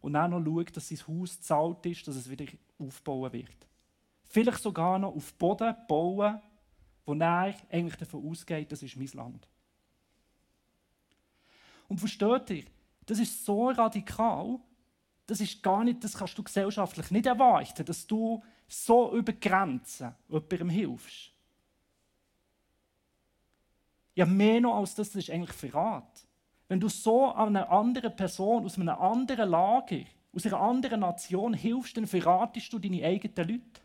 und 0.00 0.12
dann 0.14 0.30
noch 0.30 0.44
schaut, 0.44 0.76
dass 0.76 0.88
sein 0.88 1.06
Haus 1.06 1.40
zahlt 1.40 1.84
ist, 1.86 2.06
dass 2.06 2.16
es 2.16 2.30
wieder 2.30 2.46
aufbauen 2.78 3.32
wird. 3.32 3.66
Vielleicht 4.26 4.62
sogar 4.62 4.98
noch 4.98 5.14
auf 5.14 5.32
Boden 5.34 5.74
bauen, 5.88 6.40
wo 7.06 7.14
er 7.14 7.54
eigentlich 7.70 7.96
davon 7.96 8.28
ausgeht, 8.28 8.70
das 8.70 8.82
ist 8.82 8.96
mein 8.96 9.08
Land. 9.14 9.48
Und 11.88 11.98
versteht 11.98 12.50
ihr, 12.50 12.64
das 13.06 13.18
ist 13.18 13.44
so 13.44 13.70
radikal, 13.70 14.60
das 15.26 15.40
ist 15.40 15.62
gar 15.62 15.82
nicht, 15.84 16.04
das 16.04 16.14
kannst 16.14 16.36
du 16.36 16.42
gesellschaftlich 16.42 17.10
nicht 17.10 17.26
erwarten, 17.26 17.84
dass 17.84 18.06
du 18.06 18.42
so 18.66 19.14
über 19.14 19.32
Grenzen 19.32 20.14
jemandem 20.28 20.68
hilfst. 20.68 21.32
Ja, 24.14 24.26
mehr 24.26 24.60
noch 24.60 24.76
als 24.76 24.94
das, 24.94 25.10
das 25.10 25.24
ist 25.24 25.30
eigentlich 25.30 25.52
Verrat. 25.52 26.27
Wenn 26.68 26.80
du 26.80 26.88
so 26.88 27.34
einer 27.34 27.70
anderen 27.70 28.14
Person 28.14 28.64
aus 28.64 28.76
einem 28.76 28.90
anderen 28.90 29.50
Lager, 29.50 30.04
aus 30.34 30.46
einer 30.46 30.60
anderen 30.60 31.00
Nation 31.00 31.54
hilfst, 31.54 31.96
dann 31.96 32.06
verratest 32.06 32.72
du 32.72 32.78
deine 32.78 33.04
eigenen 33.04 33.48
Leute. 33.48 33.80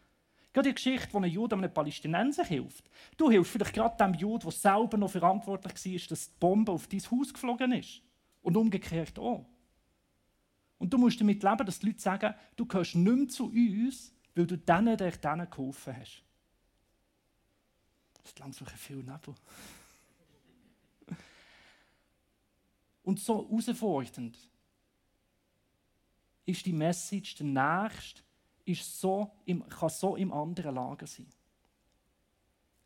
Gerade 0.52 0.70
die 0.70 0.76
Geschichte, 0.76 1.12
wo 1.12 1.18
ein 1.18 1.32
Jude 1.32 1.56
einem 1.56 1.74
Palästinenser 1.74 2.44
hilft. 2.44 2.90
Du 3.18 3.32
hilfst 3.32 3.54
vielleicht 3.54 3.74
gerade 3.74 3.98
dem 3.98 4.14
Jude, 4.14 4.44
der 4.44 4.52
selber 4.52 4.98
noch 4.98 5.10
verantwortlich 5.10 5.74
war, 5.74 6.08
dass 6.10 6.30
die 6.30 6.36
Bombe 6.40 6.72
auf 6.72 6.88
dein 6.88 7.00
Haus 7.00 7.34
geflogen 7.34 7.72
ist. 7.72 8.02
Und 8.44 8.58
umgekehrt 8.58 9.18
auch. 9.18 9.46
Und 10.78 10.94
du 10.94 10.98
musst 10.98 11.20
damit 11.20 11.42
leben, 11.42 11.66
dass 11.66 11.80
die 11.80 11.88
Leute 11.88 12.02
sagen, 12.02 12.36
du 12.56 12.66
gehörst 12.66 12.96
nicht 12.96 13.16
mehr 13.16 13.28
zu 13.30 13.46
uns, 13.46 14.14
weil 14.36 14.46
du 14.46 14.58
denen, 14.58 14.98
der 14.98 15.12
denen 15.12 15.50
geholfen 15.50 15.96
hast. 15.98 16.24
Das 18.16 18.26
ist 18.26 18.40
langsam 18.40 18.68
viel 18.68 18.98
Nebel. 18.98 19.34
Und 23.04 23.20
so 23.20 23.48
herausfordernd 23.50 24.38
ist 26.46 26.66
die 26.66 26.74
Message, 26.74 27.36
der 27.36 27.46
Nächste 27.46 28.22
ist 28.66 29.00
so 29.00 29.32
im, 29.46 29.68
kann 29.68 29.90
so 29.90 30.16
im 30.16 30.32
anderen 30.32 30.76
Lager 30.76 31.06
sein. 31.06 31.28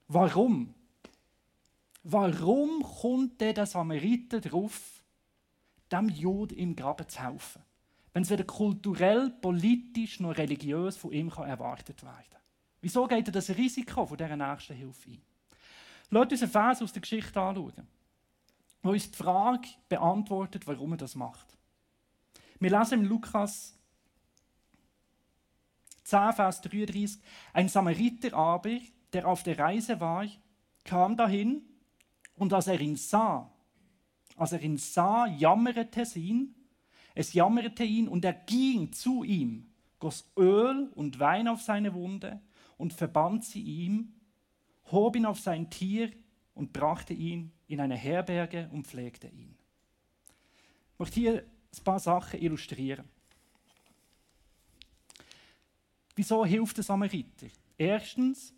Warum? 0.08 0.74
Warum 2.04 2.82
kommt 2.82 3.42
der 3.42 3.66
Samariter 3.66 4.40
darauf, 4.40 5.04
dem 5.92 6.10
Jud 6.10 6.52
im 6.52 6.76
Graben 6.76 7.08
zu 7.08 7.22
helfen? 7.22 7.62
Wenn 8.14 8.24
es 8.24 8.30
weder 8.30 8.46
kulturell, 8.46 9.30
politisch 9.30 10.20
noch 10.20 10.38
religiös 10.38 10.98
von 10.98 11.12
ihm 11.12 11.30
erwartet 11.30 12.02
werden 12.02 12.24
kann. 12.32 12.42
Wieso 12.82 13.06
geht 13.08 13.28
er 13.28 13.34
das 13.34 13.50
Risiko 13.50 14.06
von 14.06 14.18
dieser 14.18 14.38
nächsten 14.38 14.74
Hilfe 14.74 15.12
ein? 15.12 15.22
Lasst 16.10 16.32
uns 16.32 16.42
einen 16.42 16.52
Vers 16.52 16.82
aus 16.82 16.94
der 16.94 17.02
Geschichte 17.02 17.40
anschauen 17.40 17.88
wo 18.82 18.92
uns 18.92 19.12
die 19.12 19.18
Frage 19.18 19.68
beantwortet, 19.90 20.68
warum 20.68 20.94
er 20.94 20.98
das 20.98 21.16
macht. 21.16 21.58
Wir 22.60 22.72
lesen 22.78 23.02
im 23.02 23.06
Lukas 23.06 23.78
10, 26.04 26.34
Vers 26.34 26.62
33, 26.62 27.22
ein 27.54 27.70
Samariter 27.70 28.34
aber, 28.34 28.78
der 29.14 29.28
auf 29.28 29.44
der 29.44 29.60
Reise 29.60 30.00
war, 30.00 30.26
kam 30.84 31.18
dahin 31.18 31.62
und 32.36 32.54
als 32.54 32.68
er 32.68 32.80
ihn 32.80 32.96
sah, 32.96 33.52
als 34.38 34.54
er 34.54 34.62
ihn 34.62 34.78
sah, 34.78 35.28
jammerte 35.28 36.02
es 36.02 36.16
ihn, 36.16 36.56
es 37.14 37.34
jammerte 37.34 37.84
ihn 37.84 38.08
und 38.08 38.24
er 38.24 38.34
ging 38.34 38.94
zu 38.94 39.24
ihm, 39.24 39.70
goss 40.00 40.32
Öl 40.38 40.92
und 40.96 41.20
Wein 41.20 41.48
auf 41.48 41.62
seine 41.62 41.94
Wunde 41.94 42.42
und 42.78 42.94
verband 42.94 43.44
sie 43.44 43.62
ihm, 43.62 44.14
hob 44.92 45.16
ihn 45.16 45.26
auf 45.26 45.40
sein 45.40 45.70
Tier 45.70 46.12
und 46.54 46.74
brachte 46.74 47.14
ihn 47.14 47.52
in 47.68 47.80
eine 47.80 47.96
Herberge 47.96 48.70
und 48.72 48.88
pflegte 48.88 49.28
ihn. 49.28 49.56
Ich 50.94 51.00
möchte 51.00 51.20
hier 51.20 51.44
ein 51.44 51.84
paar 51.84 52.00
Sachen 52.00 52.42
illustrieren. 52.42 53.08
Wieso 56.16 56.46
hilft 56.46 56.78
der 56.78 56.84
Samariter? 56.84 57.48
Erstens, 57.78 58.54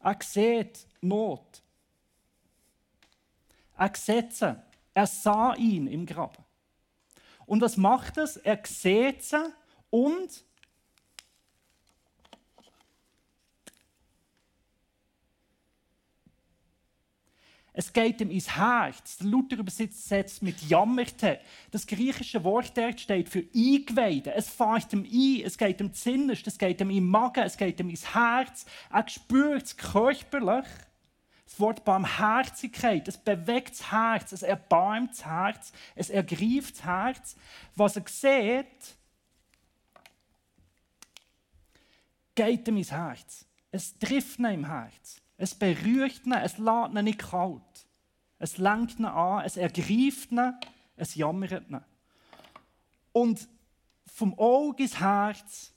er 0.00 0.16
sieht 0.22 0.86
Not. 1.00 1.62
Er 3.76 3.92
sieht 3.94 4.32
sie. 4.32 4.56
Er 4.94 5.06
sah 5.06 5.54
ihn 5.54 5.86
im 5.86 6.06
Graben. 6.06 6.44
Und 7.46 7.60
was 7.60 7.76
macht 7.76 8.16
es? 8.16 8.36
Er 8.36 8.60
sieht 8.64 9.22
sie 9.22 9.52
und 9.90 10.44
Es 17.78 17.92
geht 17.92 18.20
ihm 18.20 18.32
ins 18.32 18.56
Herz. 18.56 19.18
Der 19.18 19.28
Luther 19.28 19.56
übersetzt 19.56 20.42
mit 20.42 20.60
jammerte. 20.62 21.38
Das 21.70 21.86
griechische 21.86 22.42
Wort 22.42 22.76
dort 22.76 22.98
steht 22.98 23.28
für 23.28 23.44
eingeweide. 23.54 24.34
Es 24.34 24.48
fährt 24.48 24.92
ihm 24.92 25.04
ein, 25.04 25.46
es 25.46 25.56
geht 25.56 25.80
ihm 25.80 25.94
zinnisch, 25.94 26.42
es 26.44 26.58
geht 26.58 26.80
ihm 26.80 26.90
im 26.90 27.08
Magen, 27.08 27.44
es 27.44 27.56
geht 27.56 27.78
ihm 27.78 27.88
ins 27.88 28.12
Herz. 28.12 28.66
Er 28.90 29.08
spürt 29.08 29.62
es 29.62 29.76
körperlich. 29.76 30.66
Das 31.44 31.60
Wort 31.60 31.84
Barmherzigkeit, 31.84 33.06
es 33.06 33.16
bewegt 33.16 33.70
das 33.70 33.92
Herz, 33.92 34.32
es 34.32 34.42
erbarmt 34.42 35.12
das 35.12 35.24
Herz, 35.24 35.72
es 35.94 36.10
ergreift 36.10 36.78
das 36.78 36.84
Herz. 36.84 37.36
Was 37.76 37.94
er 37.94 38.02
sieht, 38.08 38.96
geht 42.34 42.66
ihm 42.66 42.78
ins 42.78 42.90
Herz. 42.90 43.46
Es 43.70 43.96
trifft 44.00 44.40
ihn 44.40 44.46
im 44.46 44.66
Herz. 44.66 45.22
Es 45.36 45.54
berührt 45.54 46.26
ihn, 46.26 46.32
es 46.32 46.58
lässt 46.58 46.92
ihn 46.92 47.04
nicht 47.04 47.20
kalt. 47.20 47.62
Es 48.38 48.58
lenkt 48.58 48.98
ihn 48.98 49.04
an, 49.04 49.44
es 49.44 49.56
ergreift 49.56 50.30
ihn, 50.30 50.52
es 50.96 51.14
jammert 51.14 51.68
ihn. 51.68 51.80
Und 53.12 53.48
vom 54.06 54.38
Auge 54.38 54.84
ins 54.84 55.00
Herz 55.00 55.72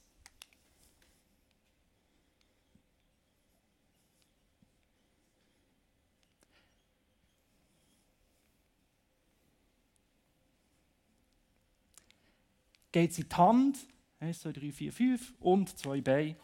geht 12.91 13.11
es 13.11 13.19
in 13.19 13.29
die 13.29 13.35
Hand, 13.35 13.87
1, 14.19 14.41
2, 14.41 14.51
3, 14.51 14.71
4, 14.71 14.93
5 14.93 15.33
und 15.39 15.77
zwei 15.77 16.01
Beine, 16.01 16.35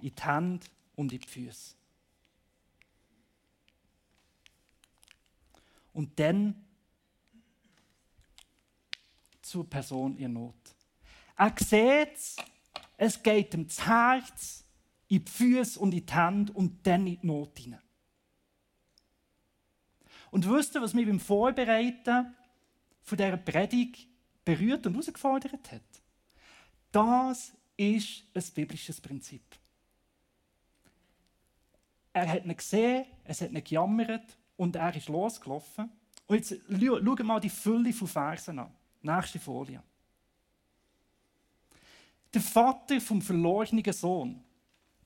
in 0.00 0.14
die 0.14 0.22
Hände 0.22 0.66
und 0.94 1.12
in 1.12 1.18
die 1.18 1.26
Füße. 1.26 1.74
Und 5.96 6.20
dann 6.20 6.54
zur 9.40 9.68
Person 9.68 10.18
in 10.18 10.34
Not. 10.34 10.54
Er 11.36 11.54
sieht 11.58 12.46
es, 12.98 13.22
geht 13.22 13.54
ihm 13.54 13.66
das 13.66 13.86
Herz, 13.86 14.64
in 15.08 15.24
die 15.24 15.30
Füße 15.30 15.80
und 15.80 15.94
in 15.94 16.04
die 16.04 16.12
Hände 16.12 16.52
und 16.52 16.86
dann 16.86 17.06
in 17.06 17.18
die 17.18 17.26
Not 17.26 17.58
hinein. 17.58 17.80
Und 20.30 20.48
wisst 20.50 20.74
ihr, 20.74 20.82
was 20.82 20.92
mich 20.92 21.06
beim 21.06 21.20
Vorbereiten 21.20 22.34
von 23.02 23.16
dieser 23.16 23.36
Predigt 23.38 24.06
berührt 24.44 24.86
und 24.86 24.94
herausgefordert 24.94 25.72
hat? 25.72 26.02
Das 26.92 27.54
ist 27.76 28.24
ein 28.34 28.44
biblisches 28.54 29.00
Prinzip. 29.00 29.44
Er 32.12 32.28
hat 32.28 32.44
ihn 32.44 32.56
gesehen, 32.56 33.06
es 33.24 33.40
hat 33.40 33.50
ihn 33.50 33.64
gejammert 33.64 34.36
und 34.56 34.76
er 34.76 34.94
ist 34.94 35.08
losgelaufen. 35.08 35.90
Und 36.26 36.36
jetzt 36.36 36.54
schau 36.68 37.24
mal 37.24 37.40
die 37.40 37.50
Fülle 37.50 37.92
von 37.92 38.08
Versen 38.08 38.58
an. 38.58 38.70
Nächste 39.02 39.38
Folie. 39.38 39.82
Der 42.34 42.40
Vater 42.40 43.00
vom 43.00 43.22
verlorenen 43.22 43.92
Sohn. 43.92 44.42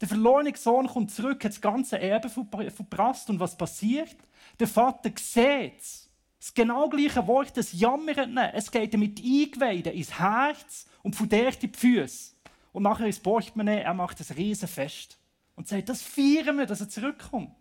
Der 0.01 0.09
verlorene 0.09 0.57
Sohn 0.57 0.87
kommt 0.87 1.11
zurück, 1.11 1.45
hat 1.45 1.53
das 1.53 1.61
ganze 1.61 2.01
Erbe 2.01 2.29
verprasst. 2.29 3.29
Und 3.29 3.39
was 3.39 3.57
passiert? 3.57 4.17
Der 4.59 4.67
Vater 4.67 5.11
sieht 5.17 5.79
es. 5.79 6.09
Das 6.39 6.55
genau 6.55 6.89
gleiche 6.89 7.27
Wort, 7.27 7.55
das 7.55 7.79
Jammern, 7.79 8.35
es 8.39 8.71
geht 8.71 8.97
mit 8.97 9.21
Eingeweiden 9.21 9.93
ins 9.93 10.19
Herz 10.19 10.87
und 11.03 11.15
von 11.15 11.29
der 11.29 11.51
die 11.51 11.69
Füße. 11.69 12.35
Und 12.73 12.85
nachher 12.85 13.07
ins 13.07 13.21
Portemonnaie, 13.21 13.83
er 13.83 13.93
macht 13.93 14.19
ein 14.21 14.35
Riesenfest. 14.35 15.19
Und 15.55 15.69
sagt, 15.69 15.91
das 15.91 16.01
feiern 16.01 16.57
wir, 16.57 16.65
dass 16.65 16.81
er 16.81 16.89
zurückkommt. 16.89 17.55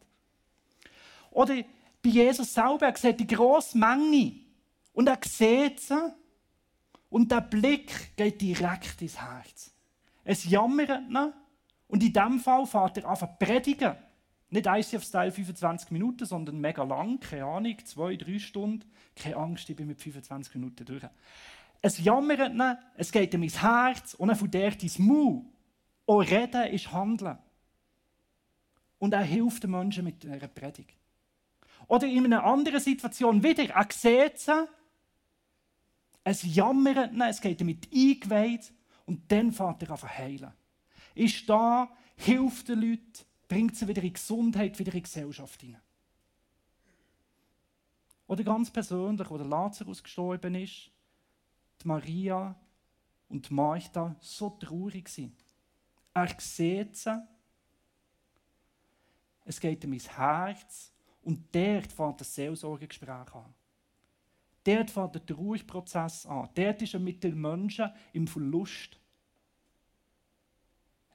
Oder 1.32 1.58
bei 2.02 2.10
Jesus 2.10 2.54
selber, 2.54 2.88
er 2.88 2.98
sieht 2.98 3.20
die 3.20 3.28
grosse 3.28 3.78
Menge. 3.78 4.42
Und 4.94 5.08
er 5.08 5.20
sieht 5.24 5.80
sie. 5.80 6.14
Und 7.10 7.32
der 7.32 7.42
Blick 7.42 8.16
geht 8.16 8.42
direkt 8.42 9.02
ins 9.02 9.20
Herz. 9.20 9.72
Es 10.24 10.46
jammert 10.46 10.90
ihn. 10.90 11.34
Und 11.88 12.04
in 12.04 12.14
diesem 12.14 12.40
Fall 12.40 12.66
fährt 12.66 12.98
er 12.98 13.10
an 13.10 13.38
predigen. 13.40 13.96
Nicht 14.52 14.66
ICF-Style 14.66 15.32
25 15.32 15.92
Minuten, 15.92 16.26
sondern 16.26 16.60
mega 16.60 16.84
lang, 16.84 17.20
keine 17.20 17.46
Ahnung, 17.46 17.78
zwei, 17.86 18.16
drei 18.16 18.40
Stunden. 18.40 18.90
Keine 19.16 19.38
Angst, 19.38 19.70
ich 19.70 19.76
bin 19.76 19.88
mit 19.88 20.02
25 20.02 20.56
Minuten 20.56 20.86
durch. 20.86 21.04
Es 21.82 22.04
jammert 22.04 22.40
ihn, 22.40 22.62
es 22.98 23.12
geht 23.12 23.34
ihm 23.34 23.44
ins 23.44 23.62
Herz 23.62 24.16
und 24.16 24.30
er 24.30 24.36
dort 24.36 24.84
ins 24.84 25.00
Mund. 25.00 25.46
Auch 26.06 26.22
reden 26.22 26.68
ist 26.74 26.92
Handeln. 26.92 27.38
Und 28.98 29.14
er 29.14 29.22
hilft 29.22 29.64
den 29.64 29.72
Menschen 29.72 30.04
mit 30.04 30.26
einer 30.26 30.48
Predigt. 30.48 30.99
Oder 31.90 32.06
in 32.06 32.26
einer 32.26 32.44
anderen 32.44 32.80
Situation 32.80 33.44
wieder, 33.44 33.68
er 33.68 34.68
es 36.24 36.44
jammert 36.44 37.12
ihn, 37.12 37.22
es 37.22 37.42
geht 37.42 37.60
ihm 37.62 37.68
mit 37.68 37.90
eingeweiht 37.92 38.72
und 39.08 39.32
dann 39.32 39.52
fährt 39.52 39.82
er 39.82 39.90
an 39.90 39.98
zu 39.98 40.08
heilen. 40.08 40.54
Ist 41.16 41.50
da, 41.50 41.90
hilft 42.16 42.70
den 42.70 42.82
Leuten, 42.82 43.26
bringt 43.48 43.76
sie 43.76 43.88
wieder 43.88 44.04
in 44.04 44.14
Gesundheit, 44.14 44.78
wieder 44.78 44.94
in 44.94 45.02
Gesellschaft 45.02 45.62
hinein. 45.62 45.82
Oder 48.28 48.44
ganz 48.44 48.70
persönlich, 48.70 49.28
wo 49.28 49.38
der 49.38 49.48
Lazarus 49.48 50.04
gestorben 50.04 50.54
ist, 50.54 50.92
die 51.82 51.88
Maria 51.88 52.56
und 53.30 53.50
die 53.50 53.54
Martha 53.56 54.16
so 54.20 54.52
traurig 54.52 55.10
sind. 55.10 55.44
Er 56.14 56.28
sieht 56.38 56.96
sie, 56.96 57.20
es 59.46 59.60
geht 59.60 59.84
ihm 59.84 59.94
ins 59.94 60.16
Herz 60.16 60.94
und 61.22 61.54
dort 61.54 61.92
fängt 61.92 62.22
das 62.22 62.34
Seelsorgegespräch 62.34 63.34
an. 63.34 63.54
Dort 64.64 64.92
fängt 64.92 65.16
der 65.16 65.26
Trauerprozess 65.26 66.26
an. 66.26 66.50
Dort 66.54 66.82
ist 66.82 66.94
er 66.94 67.00
mit 67.00 67.24
den 67.24 67.40
Menschen 67.40 67.92
im 68.14 68.28
Verlust. 68.28 69.00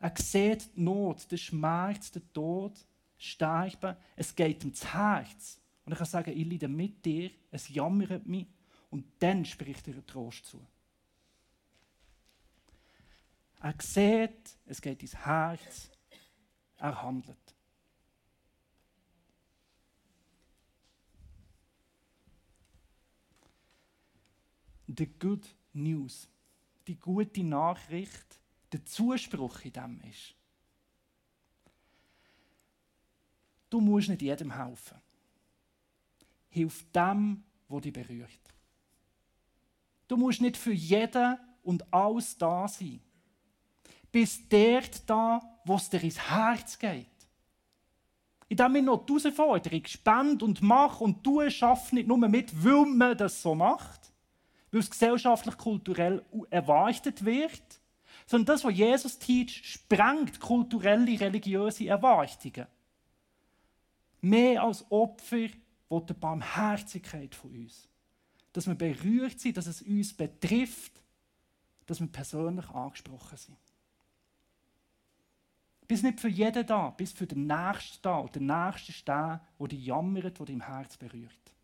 Er 0.00 0.12
sieht 0.16 0.76
die 0.76 0.82
Not, 0.82 1.30
den 1.30 1.38
Schmerz, 1.38 2.10
den 2.10 2.32
Tod, 2.32 2.86
Sterben. 3.16 3.96
Es 4.16 4.34
geht 4.34 4.64
ihm 4.64 4.70
ins 4.70 4.92
Herz. 4.92 5.60
Und 5.84 5.92
ich 5.92 5.98
kann 5.98 6.06
sagen, 6.06 6.36
ich 6.36 6.46
leide 6.46 6.68
mit 6.68 7.04
dir, 7.04 7.30
es 7.50 7.68
jammert 7.68 8.26
mich. 8.26 8.46
Und 8.90 9.06
dann 9.18 9.44
spricht 9.44 9.88
er 9.88 10.04
Trost 10.06 10.46
zu. 10.46 10.66
Er 13.60 13.74
sieht, 13.80 14.58
es 14.66 14.80
geht 14.80 15.02
ins 15.02 15.16
Herz, 15.16 15.90
er 16.76 17.02
handelt. 17.02 17.43
The 24.96 25.06
Good 25.06 25.46
News, 25.72 26.28
die 26.86 26.98
gute 26.98 27.42
Nachricht, 27.42 28.40
der 28.72 28.84
Zuspruch 28.84 29.60
in 29.64 29.72
dem 29.72 30.00
ist. 30.02 30.34
Du 33.70 33.80
musst 33.80 34.08
nicht 34.08 34.22
jedem 34.22 34.52
helfen. 34.52 34.98
Hilf 36.48 36.84
dem, 36.92 37.42
wo 37.68 37.80
dich 37.80 37.92
berührt. 37.92 38.54
Du 40.06 40.16
musst 40.16 40.40
nicht 40.40 40.56
für 40.56 40.72
jeden 40.72 41.38
und 41.62 41.92
alles 41.92 42.36
da 42.36 42.68
sein. 42.68 43.00
Bist 44.12 44.52
dort 44.52 45.08
da, 45.10 45.40
wo 45.64 45.74
es 45.74 45.90
dir 45.90 46.02
ins 46.04 46.30
Herz 46.30 46.78
geht. 46.78 47.08
In 48.48 48.56
dem 48.56 48.74
wir 48.74 48.82
noch 48.82 49.06
die 49.06 49.14
Herausforderung 49.14 49.84
spend 49.86 50.42
und 50.42 50.62
mach 50.62 51.00
und 51.00 51.26
du 51.26 51.48
schaff 51.50 51.90
nicht 51.92 52.06
nur 52.06 52.18
mit, 52.18 52.64
weil 52.64 52.86
man 52.86 53.16
das 53.16 53.42
so 53.42 53.54
macht, 53.54 54.03
weil 54.74 54.80
es 54.80 54.90
gesellschaftlich, 54.90 55.56
kulturell 55.56 56.24
erwartet 56.50 57.24
wird, 57.24 57.80
sondern 58.26 58.46
das, 58.46 58.64
was 58.64 58.74
Jesus 58.74 59.18
teacht, 59.18 59.64
sprengt 59.64 60.40
kulturelle, 60.40 61.20
religiöse 61.20 61.86
Erwartungen. 61.86 62.66
Mehr 64.20 64.62
als 64.62 64.84
Opfer 64.90 65.36
will 65.36 66.00
die 66.08 66.12
Barmherzigkeit 66.14 67.34
von 67.34 67.52
uns. 67.52 67.88
Dass 68.52 68.66
wir 68.66 68.74
berührt 68.74 69.38
sind, 69.38 69.56
dass 69.56 69.66
es 69.66 69.82
uns 69.82 70.12
betrifft, 70.12 71.00
dass 71.86 72.00
wir 72.00 72.08
persönlich 72.08 72.68
angesprochen 72.70 73.36
sind. 73.36 73.58
Bist 75.86 76.02
nicht 76.02 76.18
für 76.18 76.28
jeden 76.28 76.66
da, 76.66 76.90
bist 76.90 77.16
für 77.16 77.26
den 77.26 77.46
Nächsten 77.46 78.02
da. 78.02 78.16
Und 78.16 78.34
der 78.34 78.42
Nächste 78.42 78.90
ist 78.90 79.06
der, 79.06 79.40
der 79.60 79.68
dich 79.68 79.84
jammert, 79.84 80.38
der 80.38 80.46
dich 80.46 80.54
im 80.54 80.62
Herz 80.62 80.96
berührt. 80.96 81.54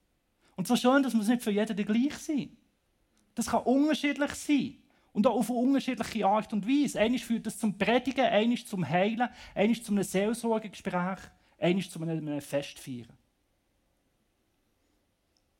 Und 0.56 0.68
so 0.68 0.76
schön, 0.76 1.02
dass 1.02 1.14
wir 1.14 1.24
nicht 1.24 1.42
für 1.42 1.50
jeden 1.50 1.74
gleich 1.74 2.14
sein. 2.18 2.56
Das 3.34 3.46
kann 3.46 3.62
unterschiedlich 3.62 4.32
sein. 4.32 4.76
Und 5.12 5.26
auch 5.26 5.36
auf 5.36 5.50
unterschiedliche 5.50 6.26
Art 6.26 6.52
und 6.52 6.66
Weise. 6.66 7.00
Eines 7.00 7.22
führt 7.22 7.46
das 7.46 7.58
zum 7.58 7.76
Predigen, 7.76 8.26
eines 8.26 8.66
zum 8.66 8.88
Heilen, 8.88 9.28
eines 9.54 9.82
zu 9.82 9.92
einem 9.92 10.04
Seelsorgegespräch, 10.04 11.18
eines 11.58 11.90
zu 11.90 12.00
einem 12.00 12.40
Festfeiern. 12.40 13.08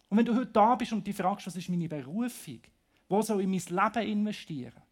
Und 0.09 0.18
wenn 0.18 0.24
du 0.24 0.35
heute 0.35 0.46
da 0.46 0.74
bist 0.74 0.92
und 0.92 1.06
dich 1.06 1.16
fragst, 1.16 1.46
was 1.46 1.56
ist 1.56 1.68
meine 1.68 1.88
Berufung, 1.88 2.61
wo 3.09 3.22
soll 3.22 3.40
ich 3.42 3.46
mein 3.46 3.94
Leben 3.94 4.09
investieren? 4.09 4.83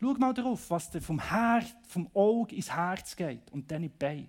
Schau 0.00 0.12
mal 0.14 0.34
darauf, 0.34 0.70
was 0.70 0.90
dir 0.90 1.00
vom, 1.00 1.18
Herz, 1.18 1.74
vom 1.88 2.08
Auge 2.14 2.54
ins 2.54 2.70
Herz 2.70 3.16
geht 3.16 3.50
und 3.50 3.70
dann 3.70 3.82
in 3.82 3.90
die 3.90 3.96
Beine. 3.96 4.28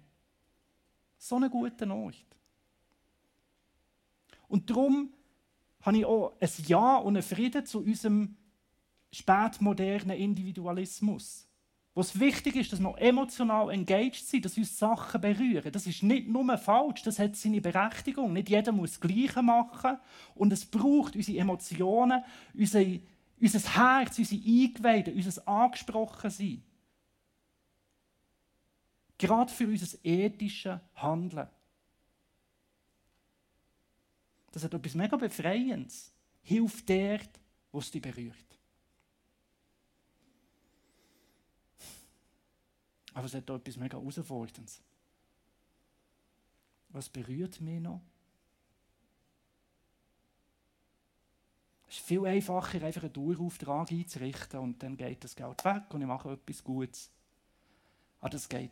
So 1.18 1.36
eine 1.36 1.50
gute 1.50 1.90
Ort. 1.92 2.26
Und 4.48 4.70
darum 4.70 5.10
habe 5.82 5.98
ich 5.98 6.06
auch 6.06 6.34
ein 6.40 6.50
Ja 6.66 6.98
und 6.98 7.16
einen 7.16 7.24
Frieden 7.24 7.66
zu 7.66 7.80
unserem 7.80 8.36
spätmodernen 9.12 10.18
Individualismus. 10.18 11.48
Wo 11.98 12.02
es 12.02 12.20
wichtig 12.20 12.56
ist, 12.56 12.72
dass 12.72 12.80
wir 12.80 12.96
emotional 13.00 13.72
engaged 13.72 14.24
sind, 14.24 14.46
dass 14.46 14.56
uns 14.56 14.78
Sachen 14.78 15.20
berühren. 15.20 15.72
Das 15.72 15.88
ist 15.88 16.04
nicht 16.04 16.28
nur 16.28 16.56
falsch, 16.60 17.02
das 17.02 17.18
hat 17.18 17.36
seine 17.36 17.60
Berechtigung. 17.60 18.34
Nicht 18.34 18.50
jeder 18.50 18.72
muss 18.72 19.00
das 19.00 19.02
Gleiche 19.02 19.42
machen. 19.42 19.98
Und 20.36 20.54
es 20.54 20.64
braucht 20.64 21.16
unsere 21.16 21.40
Emotionen, 21.40 22.24
unser, 22.54 22.84
unser 23.42 23.76
Herz, 23.76 24.20
unsere 24.20 24.42
Eingeweide, 24.46 25.12
unser 25.12 25.48
Angesprochensein. 25.48 26.62
Gerade 29.18 29.52
für 29.52 29.66
unser 29.66 29.98
ethisches 30.04 30.80
Handeln. 30.94 31.48
Das 34.52 34.64
hat 34.64 34.74
etwas 34.74 34.96
mega 34.96 35.18
Befreiendes. 35.18 36.12
Hilft 36.42 36.90
dort, 36.90 37.40
wo 37.72 37.80
es 37.80 37.92
dich 37.92 38.02
berührt. 38.02 38.36
Aber 43.14 43.26
es 43.26 43.34
hat 43.34 43.50
auch 43.50 43.56
etwas 43.56 43.78
mega 43.78 43.98
Herausforderndes. 43.98 44.82
Was 46.90 47.10
berührt 47.10 47.60
mich 47.62 47.82
noch? 47.82 48.02
Es 51.90 51.98
ist 51.98 52.06
viel 52.06 52.26
einfacher, 52.26 52.84
einfach 52.84 53.04
einen 53.04 53.14
Dauerauftrag 53.14 53.92
einzurichten 53.92 54.60
und 54.60 54.84
dann 54.84 54.98
geht 54.98 55.24
das 55.24 55.36
Geld 55.36 55.64
weg 55.66 55.84
und 55.94 56.02
ich 56.02 56.08
mache 56.08 56.34
etwas 56.34 56.64
Gutes. 56.64 57.10
Aber 58.20 58.30
das 58.30 58.48
geht 58.48 58.72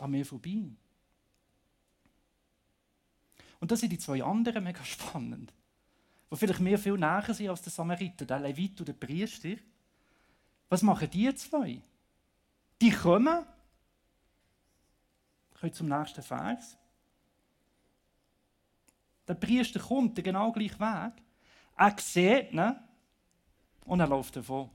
an 0.00 0.10
mir 0.10 0.26
vorbei. 0.26 0.70
Und 3.60 3.70
das 3.70 3.80
sind 3.80 3.90
die 3.90 3.98
zwei 3.98 4.22
anderen 4.22 4.64
mega 4.64 4.84
spannend. 4.84 5.52
Die 6.30 6.36
vielleicht 6.36 6.60
mir 6.60 6.78
viel 6.78 6.96
näher 6.96 7.34
sind 7.34 7.48
als 7.48 7.62
der 7.62 7.72
Samariter, 7.72 8.24
der 8.24 8.40
Levit 8.40 8.80
und 8.80 8.88
der 8.88 8.94
Priester. 8.94 9.56
Was 10.68 10.82
machen 10.82 11.10
die 11.10 11.34
zwei? 11.34 11.82
Die 12.80 12.90
kommen. 12.90 13.44
Ich 15.62 15.72
zum 15.74 15.88
nächsten 15.88 16.22
Vers. 16.22 16.78
Der 19.28 19.34
Priester 19.34 19.78
kommt 19.78 20.16
den 20.16 20.24
genau 20.24 20.50
gleichen 20.52 20.80
Weg. 20.80 21.22
Er 21.76 21.96
sieht 21.98 22.52
ihn 22.52 22.76
und 23.84 24.00
er 24.00 24.06
läuft 24.06 24.36
davon. 24.36 24.70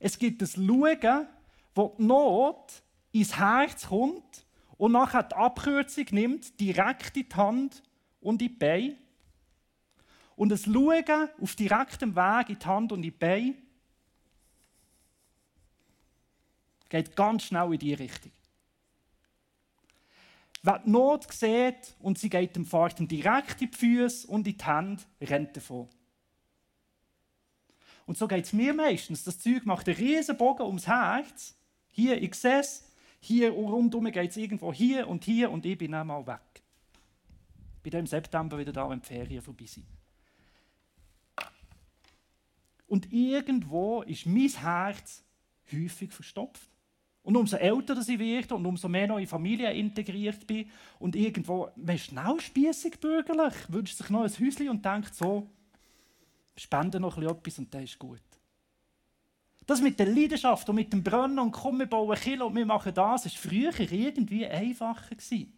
Es 0.00 0.18
gibt 0.18 0.42
das 0.42 0.54
Schauen, 0.54 1.28
wo 1.74 1.94
die 1.96 2.02
Not 2.02 2.82
ins 3.12 3.36
Herz 3.36 3.86
kommt 3.86 4.43
und 4.76 4.92
nachher 4.92 5.22
die 5.22 5.34
Abkürzung 5.34 6.06
nimmt, 6.10 6.58
direkt 6.60 7.16
in 7.16 7.28
die 7.28 7.34
Hand 7.34 7.82
und 8.20 8.34
in 8.42 8.48
die 8.48 8.54
Beine. 8.54 8.96
Und 10.36 10.48
das 10.48 10.64
Schauen 10.64 11.28
auf 11.40 11.54
direktem 11.54 12.16
Weg 12.16 12.48
in 12.48 12.58
die 12.58 12.66
Hand 12.66 12.92
und 12.92 12.98
in 12.98 13.02
die 13.02 13.10
Beine 13.10 13.54
geht 16.88 17.16
ganz 17.16 17.44
schnell 17.44 17.72
in 17.72 17.78
die 17.78 17.94
Richtung. 17.94 18.32
Wer 20.62 20.78
die 20.78 20.90
Not 20.90 21.30
sieht 21.32 21.94
und 22.00 22.18
sie 22.18 22.30
geht 22.30 22.56
dem 22.56 22.64
Vater 22.64 23.04
direkt 23.04 23.60
in 23.60 23.70
die 23.70 23.76
Füße 23.76 24.26
und 24.26 24.46
in 24.46 24.56
die 24.56 24.64
Hände, 24.64 25.02
rennt 25.20 25.56
davon. 25.56 25.88
Und 28.06 28.18
so 28.18 28.26
geht 28.26 28.44
es 28.44 28.52
mir 28.52 28.74
meistens. 28.74 29.24
Das 29.24 29.38
Zeug 29.38 29.66
macht 29.66 29.88
einen 29.88 29.96
riesen 29.96 30.36
Bogen 30.36 30.62
ums 30.62 30.86
Herz. 30.86 31.54
Hier, 31.90 32.20
ich 32.20 32.34
sehe 32.34 32.60
es. 32.60 32.83
Hier 33.26 33.52
rundherum 33.52 34.04
geht 34.12 34.30
es 34.30 34.36
irgendwo 34.36 34.70
hier 34.70 35.08
und 35.08 35.24
hier 35.24 35.50
und 35.50 35.64
ich 35.64 35.78
bin 35.78 35.92
dann 35.92 36.08
mal 36.08 36.26
weg. 36.26 36.62
Bin 37.82 37.90
dann 37.90 38.00
im 38.00 38.06
September 38.06 38.58
wieder 38.58 38.70
da, 38.70 38.90
wenn 38.90 39.00
die 39.00 39.06
Ferien 39.06 39.40
vorbei 39.40 39.64
sind. 39.64 39.86
Und 42.86 43.10
irgendwo 43.10 44.02
ist 44.02 44.26
mein 44.26 44.50
Herz 44.50 45.24
häufig 45.72 46.12
verstopft. 46.12 46.68
Und 47.22 47.38
umso 47.38 47.56
älter 47.56 47.98
ich 47.98 48.18
werde 48.18 48.56
und 48.56 48.66
umso 48.66 48.90
mehr 48.90 49.06
noch 49.06 49.16
in 49.16 49.26
Familie 49.26 49.72
integriert 49.72 50.46
bin 50.46 50.70
und 50.98 51.16
irgendwo, 51.16 51.70
man 51.76 51.96
ist 51.96 52.04
schnell 52.04 52.38
spiessig 52.40 53.00
bürgerlich, 53.00 53.54
wünscht 53.68 53.96
sich 53.96 54.10
noch 54.10 54.24
ein 54.24 54.38
Häuschen 54.38 54.68
und 54.68 54.84
denkt 54.84 55.14
so, 55.14 55.48
spende 56.58 57.00
noch 57.00 57.16
etwas 57.16 57.58
und 57.58 57.72
das 57.72 57.84
ist 57.84 57.98
gut. 57.98 58.20
Das 59.66 59.80
mit 59.80 59.98
der 59.98 60.06
Leidenschaft 60.06 60.68
und 60.68 60.76
mit 60.76 60.92
dem 60.92 61.02
Brennen 61.02 61.38
und 61.38 61.52
komm, 61.52 61.78
wir 61.78 61.86
bauen 61.86 62.16
Kilo 62.16 62.46
und 62.46 62.56
wir 62.56 62.66
machen 62.66 62.92
das, 62.94 63.24
war 63.24 63.32
früher 63.32 63.72
irgendwie 63.80 64.46
einfacher. 64.46 65.14
Gewesen. 65.14 65.52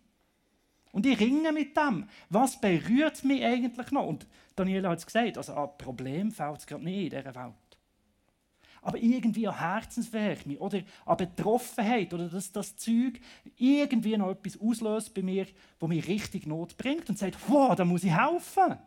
Und 0.92 1.04
ich 1.04 1.20
ringe 1.20 1.52
mit 1.52 1.76
dem. 1.76 2.08
Was 2.30 2.60
berührt 2.60 3.22
mich 3.24 3.44
eigentlich 3.44 3.90
noch? 3.90 4.06
Und 4.06 4.26
Daniela 4.54 4.90
hat 4.90 4.98
es 4.98 5.06
gesagt, 5.06 5.36
also 5.36 5.54
ein 5.54 5.76
Problem 5.76 6.30
fällt 6.30 6.60
es 6.60 6.66
gerade 6.66 6.84
nicht 6.84 7.12
in 7.12 7.18
dieser 7.18 7.34
Welt. 7.34 7.54
Aber 8.80 8.98
irgendwie 8.98 9.48
an 9.48 9.58
Herzenswärme 9.58 10.58
oder 10.58 10.80
an 11.04 11.16
Betroffenheit 11.16 12.14
oder 12.14 12.28
dass 12.28 12.52
das 12.52 12.76
Zeug 12.76 13.20
irgendwie 13.58 14.16
noch 14.16 14.30
etwas 14.30 14.60
auslöst 14.60 15.12
bei 15.12 15.22
mir, 15.22 15.46
wo 15.80 15.88
mir 15.88 16.06
richtig 16.06 16.46
Not 16.46 16.76
bringt 16.76 17.10
und 17.10 17.18
sagt, 17.18 17.36
wow, 17.48 17.74
da 17.74 17.84
muss 17.84 18.04
ich 18.04 18.16
helfen. 18.16 18.78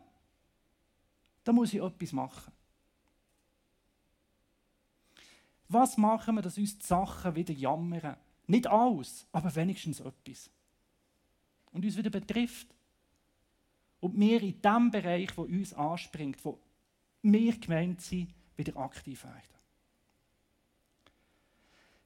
Da 1.44 1.52
muss 1.52 1.74
ich 1.74 1.82
etwas 1.82 2.12
machen. 2.12 2.52
Was 5.72 5.96
machen 5.96 6.34
wir, 6.34 6.42
dass 6.42 6.58
uns 6.58 6.76
die 6.76 6.84
Sachen 6.84 7.36
wieder 7.36 7.54
jammern? 7.54 8.16
Nicht 8.48 8.66
alles, 8.66 9.24
aber 9.30 9.54
wenigstens 9.54 10.00
etwas. 10.00 10.50
Und 11.70 11.84
uns 11.84 11.96
wieder 11.96 12.10
betrifft. 12.10 12.74
Und 14.00 14.18
wir 14.18 14.42
in 14.42 14.60
dem 14.60 14.90
Bereich, 14.90 15.36
wo 15.36 15.42
uns 15.42 15.72
anspringt, 15.72 16.44
wo 16.44 16.58
wir 17.22 17.56
gemeint 17.56 18.00
sind, 18.00 18.34
wieder 18.56 18.76
aktiv 18.78 19.22
werden. 19.22 19.36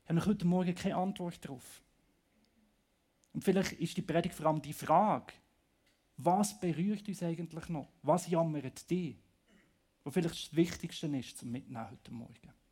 Ich 0.04 0.10
habe 0.10 0.26
heute 0.26 0.46
Morgen 0.46 0.74
keine 0.74 0.96
Antwort 0.96 1.42
darauf. 1.42 1.82
Und 3.32 3.42
vielleicht 3.42 3.72
ist 3.72 3.96
die 3.96 4.02
Predigt 4.02 4.34
vor 4.34 4.44
allem 4.44 4.60
die 4.60 4.74
Frage, 4.74 5.32
was 6.18 6.60
berührt 6.60 7.08
uns 7.08 7.22
eigentlich 7.22 7.70
noch? 7.70 7.88
Was 8.02 8.28
jammert 8.28 8.90
dich? 8.90 9.16
Was 10.02 10.12
vielleicht 10.12 10.34
das 10.34 10.54
Wichtigste 10.54 11.06
ist 11.16 11.38
zum 11.38 11.50
Mitnehmen 11.50 11.90
heute 11.90 12.12
Morgen. 12.12 12.63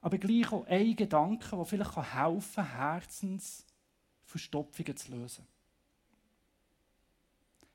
Aber 0.00 0.18
gleich 0.18 0.52
auch 0.52 0.66
ein 0.66 0.94
Gedanke, 0.94 1.56
der 1.56 1.64
vielleicht 1.64 1.96
helfen 1.96 2.54
kann, 2.54 2.76
Herzensverstopfungen 2.76 4.96
zu 4.96 5.12
lösen. 5.12 5.46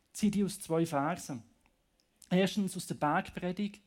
Ich 0.08 0.20
ziehe 0.20 0.32
die 0.32 0.44
aus 0.44 0.60
zwei 0.60 0.86
Versen. 0.86 1.44
Erstens 2.30 2.78
aus 2.78 2.88
der 2.88 2.96
Bergpredigt, 2.96 3.82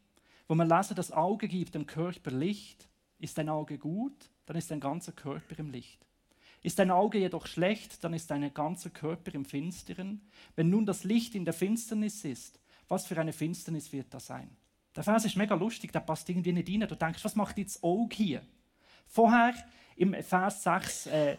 wo 0.48 0.54
man 0.54 0.68
lesen, 0.68 0.94
das 0.94 1.12
Auge 1.12 1.48
gibt 1.48 1.74
dem 1.74 1.86
Körper 1.86 2.30
Licht. 2.30 2.88
Ist 3.18 3.38
dein 3.38 3.48
Auge 3.48 3.78
gut, 3.78 4.30
dann 4.44 4.56
ist 4.56 4.70
dein 4.70 4.80
ganzer 4.80 5.12
Körper 5.12 5.58
im 5.58 5.70
Licht. 5.70 6.04
Ist 6.62 6.78
dein 6.78 6.90
Auge 6.90 7.18
jedoch 7.18 7.46
schlecht, 7.46 8.02
dann 8.04 8.12
ist 8.12 8.30
dein 8.30 8.52
ganzer 8.52 8.90
Körper 8.90 9.34
im 9.34 9.44
Finsteren. 9.44 10.20
Wenn 10.54 10.68
nun 10.68 10.84
das 10.84 11.04
Licht 11.04 11.34
in 11.34 11.44
der 11.44 11.54
Finsternis 11.54 12.24
ist, 12.24 12.60
was 12.88 13.06
für 13.06 13.18
eine 13.18 13.32
Finsternis 13.32 13.92
wird 13.92 14.12
da 14.12 14.20
sein? 14.20 14.50
Der 14.96 15.04
Vers 15.04 15.26
ist 15.26 15.36
mega 15.36 15.54
lustig, 15.54 15.92
der 15.92 16.00
passt 16.00 16.28
irgendwie 16.28 16.52
nicht 16.52 16.68
rein. 16.70 16.88
Du 16.88 16.96
denkst, 16.96 17.22
was 17.22 17.36
macht 17.36 17.58
jetzt 17.58 17.84
Auge 17.84 18.16
hier? 18.16 18.42
Vorher 19.06 19.54
im 19.94 20.14
Vers 20.22 20.62
6, 20.62 21.06
äh, 21.06 21.38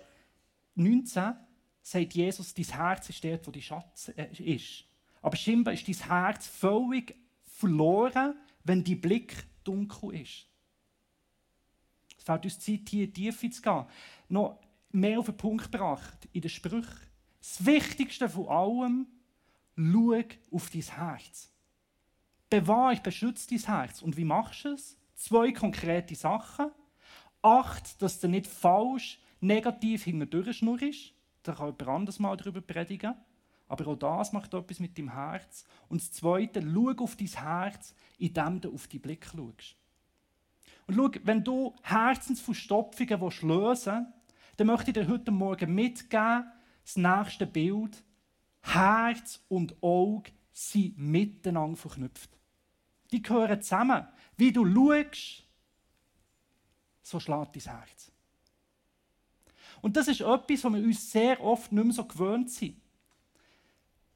19 0.76 1.34
sagt 1.82 2.13
Jesus, 2.13 2.54
dein 2.54 2.65
Herz 2.65 3.10
ist 3.10 3.24
dort, 3.24 3.48
wo 3.48 3.52
die 3.52 3.62
Schatz 3.62 4.10
äh, 4.10 4.28
ist. 4.43 4.86
Aber 5.22 5.36
scheinbar 5.36 5.74
ist 5.74 5.88
dein 5.88 6.08
Herz 6.08 6.48
völlig 6.48 7.15
verloren, 7.41 8.36
wenn 8.63 8.84
die 8.84 8.96
Blick 8.96 9.46
dunkel 9.63 10.22
ist. 10.22 10.46
Es 12.15 12.24
fällt 12.24 12.46
uns 12.46 12.60
Zeit, 12.60 12.88
hier 12.89 13.12
tief 13.12 13.39
zu 13.39 13.62
gehen. 13.62 13.86
Noch 14.30 14.60
mehr 14.91 15.20
auf 15.20 15.26
den 15.26 15.38
Punkt 15.38 15.72
gebracht 15.72 16.30
in 16.32 16.41
den 16.41 16.50
Sprüchen. 16.50 17.08
Das 17.39 17.65
Wichtigste 17.65 18.30
von 18.30 18.48
allem, 18.48 19.08
schau 19.76 20.22
auf 20.52 20.70
dein 20.70 20.82
Herz. 20.82 21.57
Bewahre, 22.49 22.99
beschütze 23.01 23.47
dein 23.49 23.60
Herz. 23.60 24.01
Und 24.01 24.17
wie 24.17 24.25
machst 24.25 24.65
du 24.65 24.69
es? 24.69 24.97
Zwei 25.15 25.51
konkrete 25.51 26.15
Sachen. 26.15 26.71
Acht, 27.41 28.01
dass 28.01 28.19
du 28.19 28.27
nicht 28.27 28.47
falsch, 28.47 29.19
negativ 29.41 30.03
hinterdurch 30.03 30.57
schnurrst. 30.57 31.13
Da 31.43 31.53
kann 31.53 31.67
jemand 31.67 31.88
anderes 31.88 32.19
mal 32.19 32.38
darüber 32.38 32.62
predigen. 32.62 33.15
Aber 33.67 33.88
auch 33.88 33.95
das 33.95 34.31
macht 34.31 34.53
etwas 34.53 34.79
mit 34.79 34.97
deinem 34.97 35.13
Herz. 35.13 35.65
Und 35.89 36.01
das 36.01 36.12
Zweite, 36.12 36.62
schau 36.62 37.03
auf 37.03 37.15
dein 37.15 37.27
Herz, 37.27 37.93
indem 38.17 38.62
du 38.62 38.73
auf 38.73 38.88
die 38.88 38.99
Blick 38.99 39.25
schaust. 39.25 39.75
Und 40.88 40.95
schau, 40.95 41.10
wenn 41.23 41.43
du 41.43 41.75
Herzensverstopfungen 41.81 43.19
lösen 43.19 43.41
willst, 43.41 43.88
dann 44.57 44.67
möchte 44.67 44.91
ich 44.91 44.93
dir 44.93 45.07
heute 45.07 45.31
Morgen 45.31 45.75
mitgeben, 45.75 46.45
das 46.83 46.95
nächste 46.95 47.45
Bild. 47.45 48.03
Herz 48.62 49.43
und 49.49 49.81
Auge 49.83 50.31
sind 50.53 50.97
miteinander 50.97 51.77
verknüpft. 51.77 52.37
Die 53.12 53.22
gehören 53.22 53.62
zusammen. 53.62 54.08
Wie 54.36 54.52
du 54.52 54.65
schaust, 54.65 55.43
so 57.02 57.20
schlägt 57.20 57.56
dein 57.56 57.78
Herz. 57.78 58.12
Und 59.82 59.96
das 59.96 60.08
ist 60.08 60.22
etwas, 60.22 60.63
was 60.63 60.74
wir 60.74 60.84
uns 60.84 61.12
sehr 61.12 61.41
oft 61.43 61.72
nicht 61.72 61.84
mehr 61.84 61.93
so 61.93 62.06
gewöhnt 62.06 62.50
sind. 62.52 62.76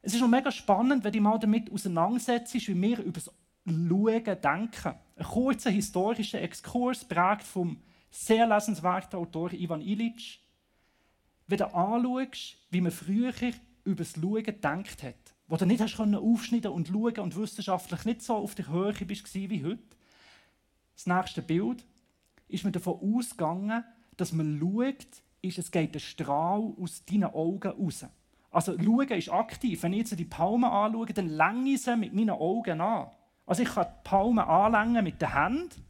Es 0.02 0.14
ist 0.14 0.22
noch 0.22 0.28
mega 0.28 0.52
spannend, 0.52 1.04
wenn 1.04 1.14
du 1.14 1.22
mal 1.22 1.38
damit 1.38 1.72
auseinandersetzt, 1.72 2.54
wie 2.54 2.82
wir 2.82 3.00
über 3.00 3.20
das 3.20 3.32
Schauen 3.66 4.24
denken. 4.24 4.96
Ein 5.16 5.26
kurzer 5.26 5.70
historischer 5.70 6.42
Exkurs, 6.42 7.06
prägt 7.06 7.44
vom 7.44 7.82
sehr 8.10 8.48
lesenswerten 8.48 9.20
Autor 9.20 9.54
Ivan 9.54 9.82
Illich. 9.82 10.44
Wenn 11.48 11.60
du 11.60 11.74
anschaust, 11.74 12.58
wie 12.72 12.82
man 12.82 12.92
früher 12.92 13.34
über 13.84 14.04
das 14.04 14.14
Schauen 14.14 14.44
gedacht 14.44 15.04
hat, 15.04 15.31
wo 15.52 15.58
du 15.58 15.66
nicht 15.66 15.82
hast 15.82 16.00
aufschneiden 16.00 16.72
und 16.72 16.88
schauen 16.88 17.20
und 17.20 17.36
wissenschaftlich 17.36 18.06
nicht 18.06 18.22
so 18.22 18.38
auf 18.38 18.56
der 18.56 18.70
Höhe 18.70 18.94
bist 18.94 19.36
wie 19.36 19.66
heute. 19.66 19.84
Das 20.96 21.08
nächste 21.08 21.42
Bild 21.42 21.86
ist 22.48 22.64
mir 22.64 22.72
davon 22.72 23.18
ausgegangen, 23.18 23.84
dass 24.16 24.32
man 24.32 24.58
schaut, 24.58 25.08
ist, 25.42 25.58
es 25.58 25.70
geht 25.70 25.94
ein 25.94 26.00
Strahl 26.00 26.74
aus 26.82 27.04
deinen 27.04 27.26
Augen 27.26 27.68
raus. 27.68 28.06
Also 28.50 28.82
schauen 28.82 29.10
ist 29.10 29.28
aktiv. 29.28 29.84
Wenn 29.84 29.92
ich 29.92 30.00
jetzt 30.00 30.18
die 30.18 30.24
Palme 30.24 30.72
anschaue, 30.72 31.08
dann 31.08 31.28
länge 31.28 31.72
ich 31.72 31.82
sie 31.82 31.98
mit 31.98 32.14
meinen 32.14 32.30
Augen 32.30 32.80
an. 32.80 33.12
Also 33.46 33.64
ich 33.64 33.70
kann 33.74 33.88
die 33.88 34.10
Palme 34.10 34.48
anlängen 34.48 35.04
mit 35.04 35.22
der 35.22 35.34
Hand 35.34 35.82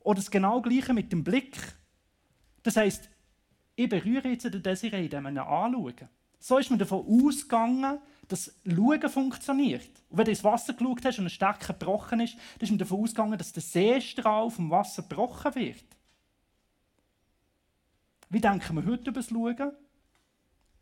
oder 0.00 0.16
das 0.16 0.30
genau 0.30 0.60
gleiche 0.60 0.92
mit 0.92 1.10
dem 1.12 1.24
Blick. 1.24 1.56
Das 2.62 2.76
heisst, 2.76 3.08
ich 3.74 3.88
berühre 3.88 4.28
jetzt 4.28 4.44
den 4.44 4.62
Desiree, 4.62 5.04
indem 5.04 5.22
wir 5.22 5.30
ihn 5.30 5.38
anschauen. 5.38 6.10
So 6.38 6.58
ist 6.58 6.68
man 6.68 6.78
davon 6.78 7.06
ausgegangen, 7.06 8.00
dass 8.28 8.54
Schauen 8.64 9.08
funktioniert. 9.08 9.90
Und 10.10 10.18
wenn 10.18 10.24
du 10.24 10.30
ins 10.30 10.44
Wasser 10.44 10.72
geschaut 10.72 11.04
hast 11.04 11.18
und 11.18 11.26
ein 11.26 11.30
Stecker 11.30 11.72
gebrochen 11.72 12.20
ist, 12.20 12.34
dann 12.34 12.62
ist 12.62 12.70
man 12.70 12.78
davon 12.78 13.02
ausgegangen, 13.02 13.38
dass 13.38 13.52
der 13.52 13.62
Seestrahl 13.62 14.50
vom 14.50 14.70
Wasser 14.70 15.02
gebrochen 15.02 15.54
wird. 15.54 15.84
Wie 18.28 18.40
denken 18.40 18.76
wir 18.76 18.86
heute 18.86 19.10
über 19.10 19.20
das 19.20 19.28
Schauen? 19.28 19.72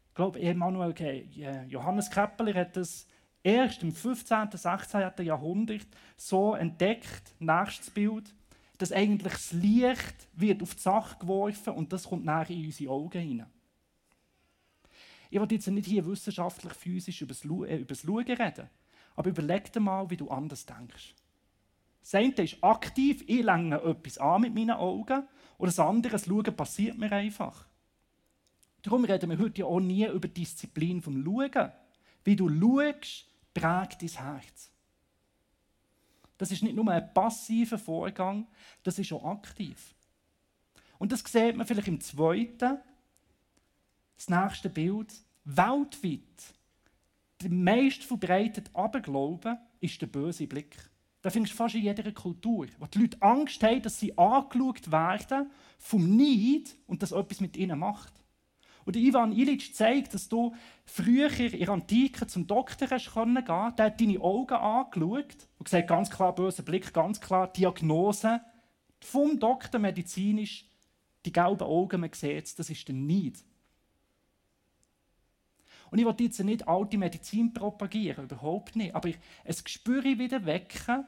Ich 0.08 0.14
glaube, 0.14 0.40
Emanuel, 0.40 0.90
okay, 0.90 1.28
Johannes 1.68 2.10
Keppeler 2.10 2.54
hat 2.54 2.76
das 2.76 3.06
erst 3.42 3.82
im 3.82 3.92
15. 3.92 4.38
und 4.42 4.58
16. 4.58 5.10
Jahrhundert 5.24 5.86
so 6.16 6.54
entdeckt, 6.54 7.34
nächstes 7.40 7.90
Bild, 7.90 8.34
dass 8.78 8.92
eigentlich 8.92 9.32
das 9.32 9.52
Licht 9.52 10.28
wird 10.32 10.62
auf 10.62 10.74
die 10.74 10.80
Sache 10.80 11.18
geworfen 11.18 11.74
und 11.74 11.92
das 11.92 12.04
kommt 12.04 12.24
nachher 12.24 12.54
in 12.54 12.66
unsere 12.66 12.92
Augen 12.92 13.20
hinein. 13.20 13.50
Ich 15.34 15.40
will 15.40 15.50
jetzt 15.50 15.66
nicht 15.66 15.88
hier 15.88 16.06
wissenschaftlich, 16.06 16.72
physisch 16.74 17.20
über 17.20 17.34
das, 17.34 17.44
äh, 17.44 17.94
Schauen 17.96 18.24
reden, 18.24 18.70
aber 19.16 19.30
überleg 19.30 19.72
dir 19.72 19.80
mal, 19.80 20.08
wie 20.08 20.16
du 20.16 20.30
anders 20.30 20.64
denkst. 20.64 21.12
Das 22.02 22.14
eine 22.14 22.34
ist 22.34 22.62
aktiv, 22.62 23.24
ich 23.26 23.42
länge 23.42 23.82
etwas 23.82 24.18
an 24.18 24.42
mit 24.42 24.54
meinen 24.54 24.70
Augen, 24.70 25.26
und 25.58 25.66
das 25.66 25.80
andere, 25.80 26.12
das 26.12 26.26
Schauen 26.26 26.54
passiert 26.54 26.98
mir 26.98 27.10
einfach. 27.10 27.66
Darum 28.82 29.04
reden 29.04 29.28
wir 29.28 29.38
heute 29.40 29.62
ja 29.62 29.66
auch 29.66 29.80
nie 29.80 30.06
über 30.06 30.28
die 30.28 30.34
Disziplin 30.34 31.02
vom 31.02 31.24
Schauen. 31.24 31.72
Wie 32.22 32.36
du 32.36 32.48
schaust, 32.48 33.26
prägt 33.52 34.02
dein 34.02 34.24
Herz. 34.24 34.70
Das 36.38 36.52
ist 36.52 36.62
nicht 36.62 36.76
nur 36.76 36.88
ein 36.88 37.12
passiver 37.12 37.78
Vorgang, 37.78 38.46
das 38.84 39.00
ist 39.00 39.12
auch 39.12 39.24
aktiv. 39.24 39.96
Und 40.98 41.10
das 41.10 41.24
sieht 41.26 41.56
man 41.56 41.66
vielleicht 41.66 41.88
im 41.88 42.00
zweiten, 42.00 42.78
Das 44.26 44.42
nächste 44.42 44.70
Bild. 44.70 45.12
Weltweit 45.44 46.54
der 47.42 47.50
meist 47.50 48.04
verbreitete 48.04 48.70
Aberglaube 48.74 49.58
ist 49.80 50.00
der 50.00 50.06
böse 50.06 50.46
Blick. 50.46 50.78
Da 51.20 51.28
findest 51.28 51.52
du 51.52 51.58
fast 51.58 51.74
in 51.74 51.82
jeder 51.82 52.10
Kultur, 52.12 52.68
wo 52.78 52.86
die 52.86 53.00
Leute 53.00 53.20
Angst 53.20 53.62
haben, 53.62 53.82
dass 53.82 54.00
sie 54.00 54.16
angeschaut 54.16 54.90
werden 54.90 55.50
vom 55.76 56.16
Neid 56.16 56.74
und 56.86 57.02
das 57.02 57.12
etwas 57.12 57.40
mit 57.40 57.58
ihnen 57.58 57.78
macht. 57.78 58.14
Und 58.86 58.96
Ivan 58.96 59.32
Illich 59.32 59.74
zeigt, 59.74 60.14
dass 60.14 60.30
du 60.30 60.54
früher 60.86 61.30
in 61.38 61.58
der 61.58 61.68
Antike 61.68 62.26
zum 62.26 62.46
Doktor 62.46 62.86
gehen. 62.86 63.34
Der 63.44 63.84
hat 63.84 64.00
deine 64.00 64.20
Augen 64.20 64.54
angeschaut 64.54 65.48
und 65.58 65.64
gesagt, 65.64 65.88
ganz 65.88 66.08
klar 66.08 66.34
böser 66.34 66.62
Blick, 66.62 66.94
ganz 66.94 67.20
klar 67.20 67.52
Diagnose. 67.52 68.40
Vom 69.00 69.38
Doktor 69.38 69.80
medizinisch, 69.80 70.66
die 71.26 71.32
gelben 71.32 71.64
Augen, 71.64 72.00
man 72.00 72.12
sieht 72.14 72.58
das 72.58 72.70
ist 72.70 72.88
der 72.88 72.94
Neid. 72.94 73.44
Und 75.94 76.00
ich 76.00 76.06
will 76.06 76.26
jetzt 76.26 76.40
nicht 76.40 76.66
alte 76.66 76.98
Medizin 76.98 77.54
propagieren, 77.54 78.24
überhaupt 78.24 78.74
nicht. 78.74 78.96
Aber 78.96 79.10
es 79.44 79.62
spüre 79.64 80.08
ich 80.08 80.18
wieder 80.18 80.44
wecken, 80.44 81.06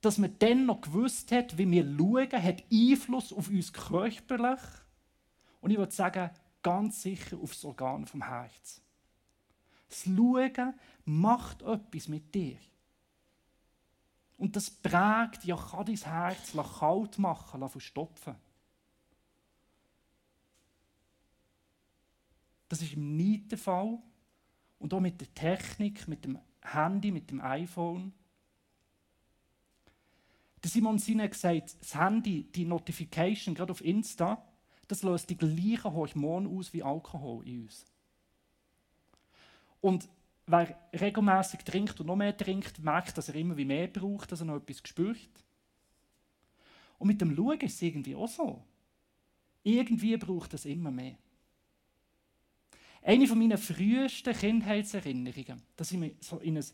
dass 0.00 0.18
man 0.18 0.34
dann 0.40 0.66
noch 0.66 0.80
gewusst 0.80 1.30
hat, 1.30 1.56
wie 1.58 1.70
wir 1.70 1.84
schauen, 1.84 2.42
hat 2.42 2.64
Einfluss 2.72 3.32
auf 3.32 3.48
uns 3.48 3.72
körperlich. 3.72 4.58
Und 5.60 5.70
ich 5.70 5.78
würde 5.78 5.92
sagen, 5.92 6.28
ganz 6.60 7.02
sicher 7.02 7.38
auf 7.40 7.52
das 7.52 7.64
Organ 7.64 8.04
vom 8.04 8.26
Herz. 8.26 8.82
Das 9.88 10.02
Schauen 10.02 10.74
macht 11.04 11.62
etwas 11.62 12.08
mit 12.08 12.34
dir. 12.34 12.56
Und 14.38 14.56
das 14.56 14.70
prägt, 14.70 15.44
ja, 15.44 15.54
kann 15.54 15.86
dein 15.86 15.94
Herz 15.94 16.52
kalt 16.80 17.16
machen, 17.20 17.68
verstopfen. 17.68 18.34
Das 22.70 22.80
ist 22.80 22.94
im 22.94 23.16
nicht 23.16 23.50
der 23.50 23.58
Fall. 23.58 23.98
Und 24.78 24.94
auch 24.94 25.00
mit 25.00 25.20
der 25.20 25.34
Technik, 25.34 26.06
mit 26.08 26.24
dem 26.24 26.38
Handy, 26.62 27.10
mit 27.10 27.30
dem 27.30 27.40
iPhone. 27.40 28.12
Der 30.62 30.70
Simon 30.70 30.98
Sinek 30.98 31.34
sagt, 31.34 31.80
das 31.80 31.94
Handy, 31.94 32.44
die 32.44 32.64
Notification, 32.64 33.54
gerade 33.54 33.72
auf 33.72 33.84
Insta, 33.84 34.46
das 34.86 35.02
löst 35.02 35.28
die 35.30 35.36
gleichen 35.36 35.92
Hormone 35.92 36.48
aus 36.48 36.72
wie 36.72 36.82
Alkohol 36.82 37.46
in 37.46 37.62
uns. 37.62 37.84
Und 39.80 40.08
wer 40.46 40.78
regelmäßig 40.92 41.60
trinkt 41.60 41.98
und 42.00 42.06
noch 42.06 42.16
mehr 42.16 42.36
trinkt, 42.36 42.78
merkt, 42.78 43.18
dass 43.18 43.28
er 43.28 43.34
immer 43.34 43.56
wie 43.56 43.64
mehr 43.64 43.88
braucht, 43.88 44.30
dass 44.30 44.40
er 44.40 44.46
noch 44.46 44.56
etwas 44.56 44.78
spürt. 44.84 45.44
Und 46.98 47.08
mit 47.08 47.20
dem 47.20 47.34
Schauen 47.34 47.60
ist 47.60 47.74
es 47.74 47.82
irgendwie 47.82 48.14
auch 48.14 48.28
so. 48.28 48.62
Irgendwie 49.64 50.16
braucht 50.16 50.54
es 50.54 50.66
immer 50.66 50.92
mehr. 50.92 51.16
Eine 53.02 53.26
meiner 53.34 53.56
frühesten 53.56 54.34
Kindheitserinnerungen, 54.34 55.62
da 55.76 55.84
sind 55.84 56.02
wir 56.02 56.10
so 56.20 56.38
in 56.38 56.58
ein 56.58 56.64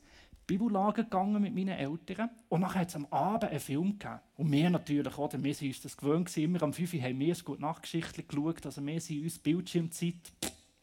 Bibellager 0.47 1.05
gegangen 1.05 1.41
mit 1.41 1.55
meinen 1.55 1.79
Eltern 1.79 2.31
und 2.49 2.61
nachher 2.61 2.81
hat 2.81 2.89
es 2.89 2.97
am 2.97 3.07
Abend 3.07 3.51
einen 3.51 3.61
Film 3.61 3.99
gegeben. 3.99 4.21
Und 4.37 4.51
wir 4.51 4.71
natürlich, 4.71 5.19
oder? 5.19 5.43
wir 5.43 5.55
sind 5.55 5.69
uns 5.69 5.81
das 5.83 5.97
gewöhnt, 5.97 6.37
immer 6.37 6.62
am 6.62 6.73
5 6.73 6.95
Uhr 6.95 7.03
haben 7.03 7.19
wir 7.21 7.35
ein 7.35 7.45
gute 7.45 7.62
Nachtgeschichte 7.62 8.25
geschaut, 8.25 8.67
also 8.67 8.85
wir 8.85 9.01
sind 9.01 9.23
uns 9.23 9.39
Bildschirmzeit 9.39 10.15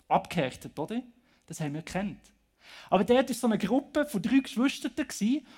abgehärtet, 0.08 0.78
oder? 0.80 1.02
Das 1.46 1.60
haben 1.60 1.74
wir 1.74 1.82
gekannt. 1.82 2.20
Aber 2.90 3.04
dort 3.04 3.28
war 3.28 3.36
so 3.36 3.48
eine 3.48 3.58
Gruppe 3.58 4.06
von 4.06 4.22
drei 4.22 4.40
Geschwistern 4.40 4.92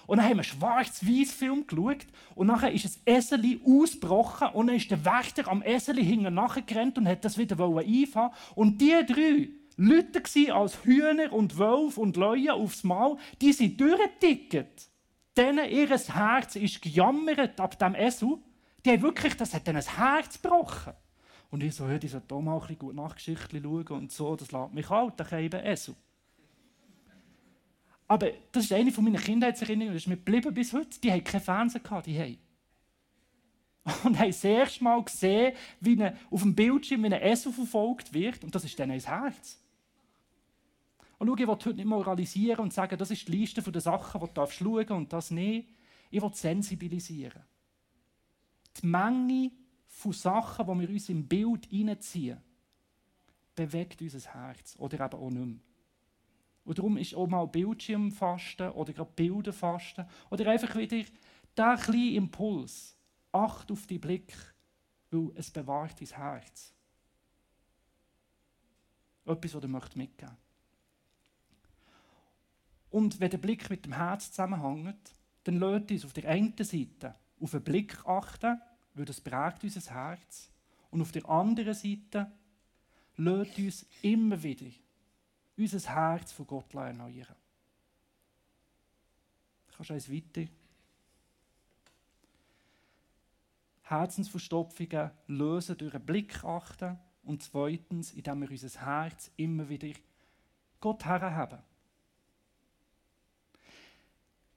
und 0.08 0.18
dann 0.18 0.26
haben 0.26 0.38
wir 0.38 0.44
einen 0.44 0.44
schwarz-weiß 0.44 1.32
Film 1.32 1.68
geschaut 1.68 2.08
und 2.34 2.48
nachher 2.48 2.72
ist 2.72 2.86
ein 2.86 3.16
Eseli 3.16 3.62
ausgebrochen 3.64 4.48
und 4.54 4.68
dann 4.68 4.76
ist 4.76 4.90
der 4.90 5.06
Wächter 5.06 5.48
am 5.48 5.62
Eseli 5.62 6.04
hinten 6.04 6.34
nachgerannt 6.34 6.98
und 6.98 7.08
hat 7.08 7.24
das 7.24 7.38
wieder 7.38 7.56
einfahren 7.60 8.32
und 8.56 8.82
die 8.82 8.96
drei 9.06 9.50
Leute 9.78 10.54
als 10.54 10.84
Hühner 10.86 11.34
und 11.34 11.58
Wölfe 11.58 12.00
und 12.00 12.16
Leute 12.16 12.54
aufs 12.54 12.84
Mal, 12.84 13.18
die 13.42 13.54
sind 13.54 13.80
durchgeticket. 13.80 14.90
Denen 15.38 15.70
ihr 15.70 15.90
Herz 15.90 16.56
ist 16.56 16.82
gejammert 16.82 17.60
ab 17.60 17.78
dem 17.78 17.94
Esel. 17.94 18.38
Die 18.86 18.92
haben 18.92 19.02
wirklich, 19.02 19.36
das 19.36 19.54
hat 19.54 19.68
ihnen 19.68 19.78
ein 19.78 19.98
Herz 19.98 20.42
gebrochen. 20.42 20.94
Und 21.50 21.64
ich 21.64 21.76
so, 21.76 21.88
ich 21.88 22.12
sollte 22.12 22.36
hier 22.36 22.42
mal 22.42 22.54
ein 22.54 22.60
bisschen 22.60 22.80
gut 22.80 22.96
Nachgeschichten 22.96 23.64
schauen 23.64 23.88
und 23.88 24.12
so, 24.12 24.36
das 24.36 24.52
lässt 24.52 24.74
mich 24.74 24.88
kalt, 24.88 25.14
dann 25.18 25.44
eben 25.44 25.66
Esel. 25.66 25.96
Aber 28.08 28.32
das 28.52 28.66
ist 28.66 28.74
eine 28.74 28.92
meiner 28.92 29.20
Kindheitserinnerungen, 29.20 29.94
das 29.94 30.04
ist 30.04 30.08
mir 30.08 30.18
geblieben 30.18 30.54
bis 30.54 30.74
heute. 30.74 31.00
Die 31.00 31.12
haben 31.12 31.24
keinen 31.24 31.42
Fernseher 31.42 31.82
gehabt, 31.82 32.06
die 32.06 32.20
haben. 32.20 32.38
Und 34.04 34.18
haben 34.20 34.28
das 34.28 34.44
erste 34.44 34.84
Mal 34.84 35.04
gesehen, 35.04 35.56
wie 35.80 35.94
eine, 35.94 36.18
auf 36.32 36.42
dem 36.42 36.56
Bildschirm 36.56 37.04
wie 37.04 37.14
ein 37.14 37.22
Esel 37.22 37.52
verfolgt 37.52 38.14
wird. 38.14 38.44
Und 38.44 38.54
das 38.54 38.64
ist 38.64 38.80
dann 38.80 38.92
ein 38.92 39.00
Herz. 39.00 39.60
Und 41.26 41.40
schau, 41.40 41.44
ich 41.44 41.48
will 41.48 41.56
heute 41.56 41.74
nicht 41.74 41.86
moralisieren 41.86 42.60
und 42.60 42.74
sagen, 42.74 42.98
das 42.98 43.12
ist 43.12 43.28
die 43.28 43.32
Liste 43.32 43.62
der 43.62 43.82
Sachen, 43.82 44.22
die 44.22 44.28
du 44.28 44.46
schauen 44.48 44.76
darfst 44.76 44.92
und 44.92 45.14
das 45.14 45.32
nicht. 45.32 45.70
Ich 46.12 46.22
will 46.22 46.34
sensibilisieren. 46.34 47.42
Die 48.82 48.86
Menge 48.86 49.52
von 49.88 50.14
Sachen, 50.14 50.68
die 50.68 50.82
wir 50.82 50.90
uns 50.90 51.10
im 51.10 51.28
Bild 51.28 51.66
hineinziehen, 51.66 52.42
bewegt 53.56 54.02
unser 54.02 54.34
Herz 54.34 54.76
oder 54.78 55.04
eben 55.04 55.20
auch 55.20 55.30
nicht 55.30 55.46
mehr. 55.46 55.60
Und 56.66 56.78
darum 56.78 56.98
ist 56.98 57.16
auch 57.16 57.28
mal 57.28 57.46
Bildschirmfasten 57.46 58.72
oder 58.72 58.94
gerade 58.94 59.12
Bilderfasten 59.16 60.06
oder 60.30 60.48
einfach 60.48 60.76
wieder 60.76 61.06
der 61.56 61.78
kleine 61.78 62.16
Impuls. 62.16 62.98
Acht 63.32 63.72
auf 63.72 63.86
die 63.88 64.00
Blick, 64.00 64.34
weil 65.12 65.32
es 65.36 65.52
bewahrt 65.52 66.00
dein 66.00 66.08
Herz. 66.08 66.74
Etwas, 69.26 69.54
was 69.56 69.62
du 69.62 69.68
mitgeben 69.68 69.96
möchtest. 69.96 70.45
Und 72.96 73.20
wenn 73.20 73.30
der 73.30 73.40
Blick 73.40 73.70
mit 73.70 73.84
dem 73.84 73.92
Herz 73.92 74.32
zusammenhängt, 74.32 75.12
dann 75.44 75.60
lädt 75.60 75.92
uns 75.92 76.06
auf 76.06 76.14
der 76.14 76.30
einen 76.30 76.56
Seite 76.58 77.14
auf 77.42 77.52
den 77.52 77.62
Blick 77.62 78.06
achten, 78.06 78.62
weil 78.94 79.04
das 79.04 79.20
prägt 79.20 79.66
unser 79.66 79.94
Herz. 79.94 80.50
Und 80.92 81.02
auf 81.02 81.12
der 81.12 81.28
anderen 81.28 81.74
Seite 81.74 82.32
lädt 83.18 83.58
uns 83.58 83.86
immer 84.02 84.42
wieder 84.42 84.72
unser 85.58 85.94
Herz 85.94 86.32
von 86.32 86.48
Gott 86.48 86.74
erneuern. 86.74 87.36
Kannst 89.76 89.90
du 89.90 89.94
eins 89.94 90.10
weiter? 90.10 90.50
Herzensverstopfungen 93.82 95.12
lösen 95.28 95.78
durch 95.78 95.96
einen 95.96 96.06
Blick 96.06 96.46
achten 96.46 96.98
und 97.24 97.44
zweitens, 97.44 98.14
indem 98.14 98.40
wir 98.40 98.52
unser 98.52 98.86
Herz 98.86 99.32
immer 99.36 99.68
wieder 99.68 99.92
Gott 100.80 101.04
herhaben. 101.04 101.75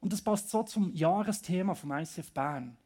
Und 0.00 0.12
das 0.12 0.22
passt 0.22 0.50
so 0.50 0.62
zum 0.62 0.92
Jahresthema 0.94 1.74
vom 1.74 1.92
ICF 1.92 2.32
Bern, 2.32 2.76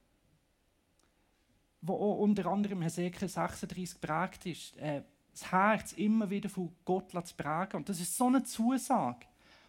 wo 1.81 1.95
auch 1.95 2.19
unter 2.19 2.47
anderem 2.47 2.83
Hesekiel 2.83 3.29
36 3.29 4.01
geprägt 4.01 4.47
ist, 4.47 4.77
äh, 4.79 5.03
das 5.33 5.51
Herz 5.51 5.93
immer 5.93 6.31
wieder 6.31 6.49
von 6.49 6.71
Gott 6.85 7.11
zu 7.11 7.35
prägen. 7.37 7.77
Und 7.79 7.89
das 7.89 8.01
ist 8.01 8.17
so 8.17 8.27
eine 8.27 8.43
Zusage. 8.45 9.27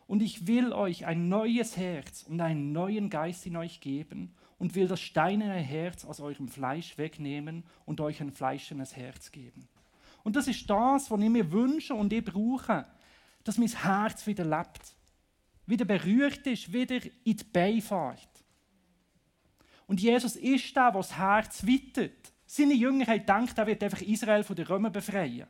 Und 0.08 0.22
ich 0.22 0.48
will 0.48 0.74
euch 0.74 1.06
ein 1.06 1.30
neues 1.30 1.78
Herz 1.78 2.26
und 2.28 2.40
einen 2.42 2.72
neuen 2.72 3.10
Geist 3.10 3.46
in 3.46 3.56
euch 3.56 3.80
geben 3.80 4.34
und 4.60 4.76
will 4.76 4.88
das 4.88 5.02
steinerne 5.02 5.60
Herz 5.60 6.06
aus 6.06 6.20
eurem 6.20 6.50
Fleisch 6.50 6.98
wegnehmen 6.98 7.64
und 7.86 8.02
euch 8.02 8.22
ein 8.22 8.32
fleischendes 8.32 8.96
Herz 8.96 9.32
geben. 9.32 9.68
Und 10.24 10.36
das 10.36 10.48
ist 10.48 10.70
das, 10.70 11.10
was 11.10 11.22
ich 11.22 11.30
mir 11.30 11.52
wünsche 11.52 11.94
und 11.94 12.14
ich 12.14 12.24
brauche, 12.24 12.86
dass 13.44 13.58
mein 13.58 13.70
Herz 13.70 14.28
wieder 14.28 14.46
lebt 14.46 14.96
wieder 15.66 15.86
berührt 15.86 16.46
ist, 16.48 16.72
wieder 16.72 17.00
in 17.24 17.38
die 17.38 17.44
Beifahrt. 17.44 18.30
Und 19.88 20.02
Jesus 20.02 20.36
ist 20.36 20.76
der, 20.76 20.92
der 20.92 21.02
das 21.02 21.18
Herz 21.18 21.66
wittet. 21.66 22.34
Seine 22.46 22.74
Jünger 22.74 23.06
haben 23.08 23.20
gedacht, 23.20 23.58
er 23.58 23.68
wird 23.68 23.84
einfach 23.84 24.02
Israel 24.02 24.44
von 24.44 24.56
den 24.56 24.66
Römern 24.66 24.92
befreien. 24.92 25.48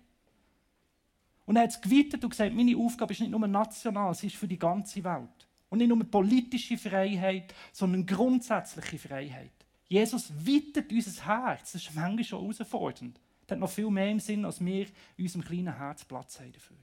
Und 1.45 1.57
er 1.57 1.63
hat 1.63 1.71
es 1.71 1.81
gewittet 1.81 2.23
und 2.23 2.29
gesagt, 2.29 2.53
meine 2.53 2.77
Aufgabe 2.77 3.13
ist 3.13 3.19
nicht 3.19 3.31
nur 3.31 3.47
national, 3.47 4.13
sie 4.13 4.27
ist 4.27 4.35
für 4.37 4.47
die 4.47 4.59
ganze 4.59 5.03
Welt. 5.03 5.47
Und 5.69 5.79
nicht 5.79 5.87
nur 5.87 6.03
politische 6.03 6.77
Freiheit, 6.77 7.53
sondern 7.71 8.05
grundsätzliche 8.05 8.99
Freiheit. 8.99 9.51
Jesus 9.87 10.31
wittet 10.45 10.91
unser 10.91 11.25
Herz. 11.25 11.73
Das 11.73 11.81
ist 11.81 11.93
manchmal 11.93 12.23
schon 12.23 12.41
herausfordernd. 12.41 13.19
Das 13.41 13.55
hat 13.55 13.59
noch 13.59 13.69
viel 13.69 13.89
mehr 13.89 14.09
im 14.09 14.19
Sinn, 14.19 14.45
als 14.45 14.63
wir 14.63 14.85
in 15.17 15.25
unserem 15.25 15.43
kleinen 15.43 15.75
Herz 15.75 16.05
Platz 16.05 16.39
haben 16.39 16.51
dafür. 16.51 16.77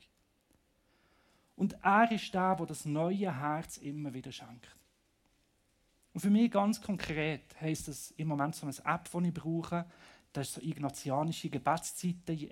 Und 1.61 1.77
er 1.83 2.11
ist 2.11 2.33
der, 2.33 2.57
der 2.57 2.65
das 2.65 2.87
neue 2.87 3.39
Herz 3.39 3.77
immer 3.77 4.15
wieder 4.15 4.33
schenkt. 4.33 4.75
Und 6.15 6.21
für 6.21 6.31
mich 6.31 6.51
ganz 6.51 6.81
konkret 6.81 7.55
heisst 7.61 7.87
das 7.89 8.13
im 8.13 8.29
Moment 8.29 8.55
so 8.55 8.65
eine 8.67 8.75
App, 8.87 9.11
die 9.13 9.29
ich 9.29 9.35
brauche. 9.35 9.85
Das 10.33 10.49
ist 10.49 10.55
so 10.55 10.63
ignatianische 10.63 11.51
Gebetszeiten, 11.51 12.49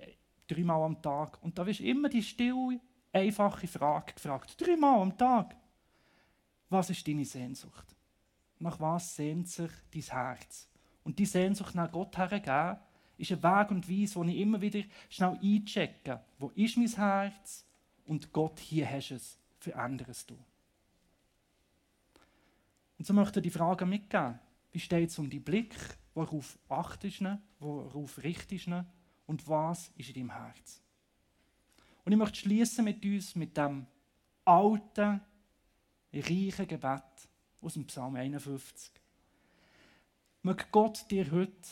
dreimal 0.47 0.83
am 0.83 1.01
Tag. 1.01 1.41
Und 1.41 1.57
da 1.57 1.65
wirst 1.65 1.79
immer 1.79 2.07
die 2.07 2.21
stille, 2.21 2.79
einfache 3.11 3.65
Frage 3.65 4.13
gefragt. 4.13 4.53
Dreimal 4.61 5.01
am 5.01 5.17
Tag. 5.17 5.55
Was 6.69 6.91
ist 6.91 7.07
deine 7.07 7.25
Sehnsucht? 7.25 7.95
Nach 8.59 8.79
was 8.79 9.15
sehnt 9.15 9.49
sich 9.49 9.71
dein 9.91 10.03
Herz? 10.03 10.69
Und 11.03 11.17
die 11.17 11.25
Sehnsucht 11.25 11.73
nach 11.73 11.91
Gott 11.91 12.15
hergeben, 12.15 12.77
ist 13.17 13.31
ein 13.31 13.41
Weg 13.41 13.71
und 13.71 13.89
Weise, 13.89 14.17
wo 14.17 14.23
ich 14.25 14.37
immer 14.37 14.61
wieder 14.61 14.83
schnell 15.09 15.39
einchecke, 15.41 16.21
wo 16.37 16.49
ist 16.49 16.77
mein 16.77 16.89
Herz 16.89 17.65
und 18.09 18.33
Gott, 18.33 18.59
hier 18.59 18.89
hast 18.89 19.11
du 19.11 19.15
es, 19.15 19.37
veränderst 19.59 20.31
du. 20.31 20.37
Und 22.97 23.05
so 23.05 23.13
möchte 23.13 23.39
ich 23.39 23.43
die 23.43 23.51
Frage 23.51 23.85
mitgeben, 23.85 24.39
wie 24.71 24.79
steht 24.79 25.11
es 25.11 25.19
um 25.19 25.29
die 25.29 25.39
Blick, 25.39 25.75
worauf 26.15 26.57
achtest 26.67 27.21
du, 27.21 27.39
worauf 27.59 28.17
richtest 28.23 28.65
du 28.65 28.83
und 29.27 29.47
was 29.47 29.91
ist 29.95 30.09
in 30.09 30.15
deinem 30.15 30.31
Herz? 30.31 30.81
Und 32.03 32.11
ich 32.11 32.17
möchte 32.17 32.39
schließen 32.39 32.83
mit 32.83 33.05
uns 33.05 33.35
mit 33.35 33.55
dem 33.55 33.85
alten, 34.43 35.21
reichen 36.11 36.67
Gebet 36.67 37.29
aus 37.61 37.73
dem 37.73 37.85
Psalm 37.85 38.15
51. 38.15 38.91
Möge 40.41 40.65
Gott 40.71 41.05
dir 41.11 41.29
heute 41.29 41.69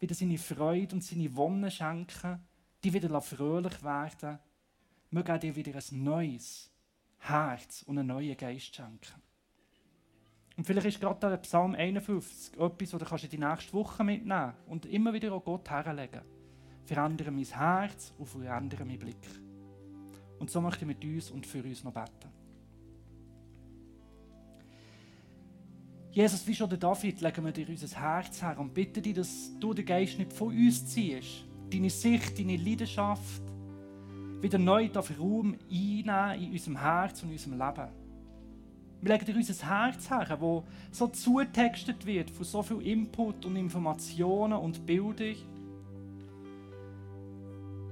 wieder 0.00 0.14
seine 0.14 0.36
Freude 0.36 0.94
und 0.94 1.02
seine 1.02 1.34
Wonne 1.34 1.70
schenken, 1.70 2.46
die 2.82 2.92
wieder 2.92 3.22
fröhlich 3.22 3.82
werden. 3.82 4.38
Möge 5.14 5.30
er 5.30 5.38
dir 5.38 5.54
wieder 5.54 5.72
ein 5.76 6.02
neues 6.02 6.72
Herz 7.18 7.84
und 7.86 7.96
einen 7.96 8.08
neuen 8.08 8.36
Geist 8.36 8.74
schenken. 8.74 9.22
Und 10.56 10.66
vielleicht 10.66 10.88
ist 10.88 11.00
gerade 11.00 11.30
der 11.30 11.36
Psalm 11.36 11.76
51 11.76 12.58
etwas, 12.58 12.90
das 12.90 13.08
du 13.08 13.26
in 13.26 13.30
die 13.30 13.38
nächste 13.38 13.72
Woche 13.74 14.02
mitnehmen 14.02 14.54
und 14.66 14.86
immer 14.86 15.12
wieder 15.12 15.32
auch 15.32 15.44
Gott 15.44 15.70
herlegen. 15.70 16.22
Verändere 16.84 17.30
mein 17.30 17.44
Herz 17.44 18.12
und 18.18 18.26
verändere 18.26 18.84
meinen 18.84 18.98
Blick. 18.98 19.28
Und 20.40 20.50
so 20.50 20.60
möchte 20.60 20.80
ich 20.80 20.88
mit 20.88 21.04
uns 21.04 21.30
und 21.30 21.46
für 21.46 21.62
uns 21.62 21.84
noch 21.84 21.92
beten. 21.92 22.32
Jesus, 26.10 26.44
wie 26.44 26.56
schon 26.56 26.70
der 26.70 26.78
David, 26.78 27.20
legen 27.20 27.44
wir 27.44 27.52
dir 27.52 27.68
unser 27.68 28.00
Herz 28.00 28.42
her 28.42 28.58
und 28.58 28.74
bitten 28.74 29.00
dich, 29.00 29.14
dass 29.14 29.52
du 29.60 29.72
den 29.74 29.86
Geist 29.86 30.18
nicht 30.18 30.32
von 30.32 30.48
uns 30.48 30.84
ziehst. 30.86 31.44
Deine 31.72 31.90
Sicht, 31.90 32.36
deine 32.36 32.56
Leidenschaft 32.56 33.53
wieder 34.44 34.58
neu 34.58 34.90
Raum 35.18 35.56
einnehmen 35.70 36.42
in 36.42 36.52
unserem 36.52 36.76
Herz 36.76 37.22
und 37.22 37.30
in 37.30 37.34
unserem 37.34 37.58
Leben. 37.58 37.88
Wir 39.00 39.12
legen 39.12 39.24
dir 39.24 39.36
unser 39.36 39.66
Herz 39.66 40.10
her, 40.10 40.36
wo 40.38 40.64
so 40.90 41.06
zutextet 41.08 42.04
wird 42.04 42.30
von 42.30 42.44
so 42.44 42.62
viel 42.62 42.82
Input 42.82 43.46
und 43.46 43.56
Informationen 43.56 44.58
und 44.58 44.84
Bildern. 44.84 45.36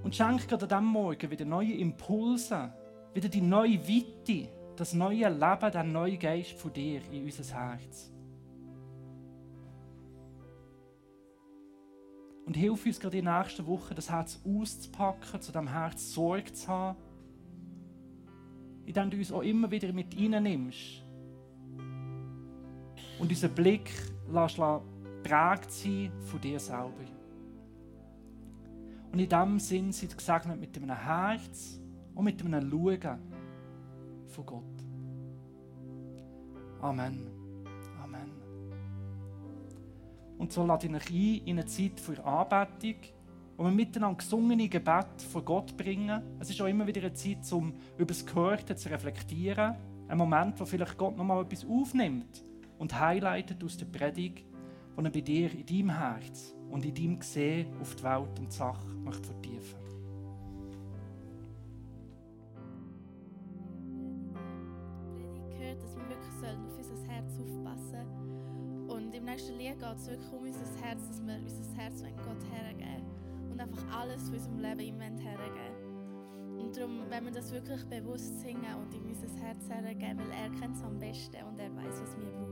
Und 0.03 0.15
schenk 0.15 0.47
gerade 0.47 0.65
an 0.65 0.69
diesem 0.69 0.85
Morgen 0.85 1.31
wieder 1.31 1.45
neue 1.47 1.73
Impulse, 1.73 2.71
wieder 3.15 3.31
die 3.31 3.41
neue 3.41 3.81
Weite, 3.89 4.49
das 4.77 4.93
neue 4.93 5.29
Leben, 5.31 5.73
der 5.73 5.85
neue 5.85 6.19
Geist 6.19 6.53
von 6.53 6.73
dir 6.73 7.01
in 7.11 7.25
unser 7.25 7.45
Herz. 7.55 8.12
Und 12.53 12.59
hilf 12.59 12.85
uns 12.85 13.01
gerade 13.01 13.17
in 13.17 13.25
der 13.25 13.39
nächsten 13.39 13.67
Woche, 13.67 13.95
das 13.95 14.11
Herz 14.11 14.39
auszupacken, 14.45 15.41
zu 15.41 15.53
dem 15.53 15.69
Herz 15.69 16.13
Sorge 16.13 16.53
zu 16.53 16.69
haben, 16.69 16.99
indem 18.85 19.09
du 19.09 19.17
uns 19.17 19.33
auch 19.33 19.41
immer 19.41 19.71
wieder 19.71 19.91
mit 19.95 20.15
nimmst 20.15 21.03
und 23.19 23.31
unseren 23.31 23.55
Blick 23.55 23.91
lässt 24.31 24.59
prägt 25.23 25.73
sein 25.73 26.13
von 26.27 26.41
dir 26.43 26.61
selber. 26.61 26.93
Und 29.13 29.19
in 29.19 29.31
diesem 29.31 29.59
Sinn 29.59 29.93
sind 29.93 30.15
gesegnet 30.15 30.61
mit 30.61 30.77
einem 30.77 30.95
Herz 30.95 31.81
und 32.15 32.25
mit 32.25 32.45
einem 32.45 32.71
Schauen 32.71 33.19
von 34.29 34.45
Gott. 34.45 34.85
Amen. 36.83 37.42
Und 40.43 40.53
so 40.53 40.67
lade 40.67 40.89
ich 40.89 40.93
euch 40.93 41.09
ein 41.09 41.47
in 41.47 41.61
eine 41.61 41.67
Zeit 41.67 42.01
für 42.01 42.21
Anbetung, 42.25 42.97
wo 43.57 43.63
wir 43.63 43.71
miteinander 43.71 44.19
gesungene 44.19 44.69
Gebet 44.69 45.23
vor 45.31 45.45
Gott 45.45 45.77
bringen. 45.77 46.21
Es 46.41 46.51
ist 46.51 46.61
auch 46.61 46.67
immer 46.67 46.85
wieder 46.85 47.01
eine 47.01 47.13
Zeit, 47.13 47.53
um 47.53 47.73
über 47.97 48.07
das 48.07 48.27
Gehörte 48.27 48.75
zu 48.75 48.91
reflektieren. 48.91 49.77
Ein 50.09 50.19
Moment, 50.19 50.59
wo 50.59 50.65
vielleicht 50.65 50.99
Gott 50.99 51.17
nochmal 51.17 51.45
etwas 51.45 51.65
aufnimmt 51.65 52.43
und 52.81 52.99
highlightet 52.99 53.63
aus 53.63 53.77
der 53.77 53.87
Predigt, 53.87 54.45
die 54.99 55.05
er 55.05 55.11
bei 55.11 55.21
dir 55.21 55.49
in 55.53 55.65
deinem 55.65 55.97
Herz 55.97 56.57
und 56.73 56.85
in 56.85 56.93
deinem 56.93 57.21
Gesehen 57.21 57.69
auf 57.81 57.95
die 57.95 58.03
Welt 58.03 58.41
und 58.41 58.51
die 58.51 58.57
Sache 58.57 58.85
möchte 59.05 59.23
vertiefen 59.23 59.79
Predigt 59.79 59.92
wirklich 70.13 70.33
um 70.33 70.45
unser 70.45 70.85
Herz, 70.85 71.09
dass 71.09 71.23
wir 71.27 71.39
unser 71.39 71.77
Herz 71.77 72.03
Gott 72.03 72.45
hergeben 72.53 73.07
und 73.51 73.61
einfach 73.61 73.99
alles 73.99 74.25
von 74.25 74.35
unserem 74.35 74.59
Leben 74.59 74.81
ihm 74.81 75.01
hergeben. 75.01 76.59
Und 76.59 76.77
darum, 76.77 77.05
wenn 77.09 77.25
wir 77.25 77.33
das 77.33 77.51
wirklich 77.51 77.83
bewusst 77.87 78.41
singen 78.41 78.75
und 78.81 78.95
ihm 78.95 79.07
unser 79.07 79.29
Herz 79.43 79.69
hergeben, 79.69 80.19
weil 80.19 80.31
er 80.31 80.51
kennt 80.61 80.77
es 80.77 80.83
am 80.83 80.99
besten 80.99 81.43
und 81.45 81.59
er 81.59 81.75
weiß, 81.75 82.03
was 82.03 82.17
wir 82.19 82.27
brauchen. 82.27 82.52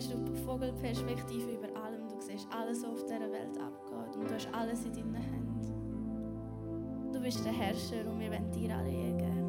Hast 0.00 0.14
du 0.14 0.34
Vogelperspektive 0.46 1.52
über 1.52 1.68
allem. 1.78 2.08
Du 2.08 2.18
siehst 2.20 2.48
alles, 2.50 2.82
was 2.82 2.90
auf 2.90 3.04
dieser 3.04 3.30
Welt 3.30 3.58
abgeht. 3.58 4.16
Und 4.16 4.30
du 4.30 4.34
hast 4.34 4.48
alles 4.52 4.84
in 4.86 4.94
deinen 4.94 5.14
Händen. 5.14 7.12
Du 7.12 7.20
bist 7.20 7.44
der 7.44 7.52
Herrscher 7.52 8.10
und 8.10 8.18
wir 8.18 8.30
wollen 8.30 8.50
dir 8.50 8.74
alle 8.74 8.90
geben. 8.90 9.39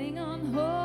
Standing 0.00 0.18
on 0.18 0.40
holy 0.54 0.79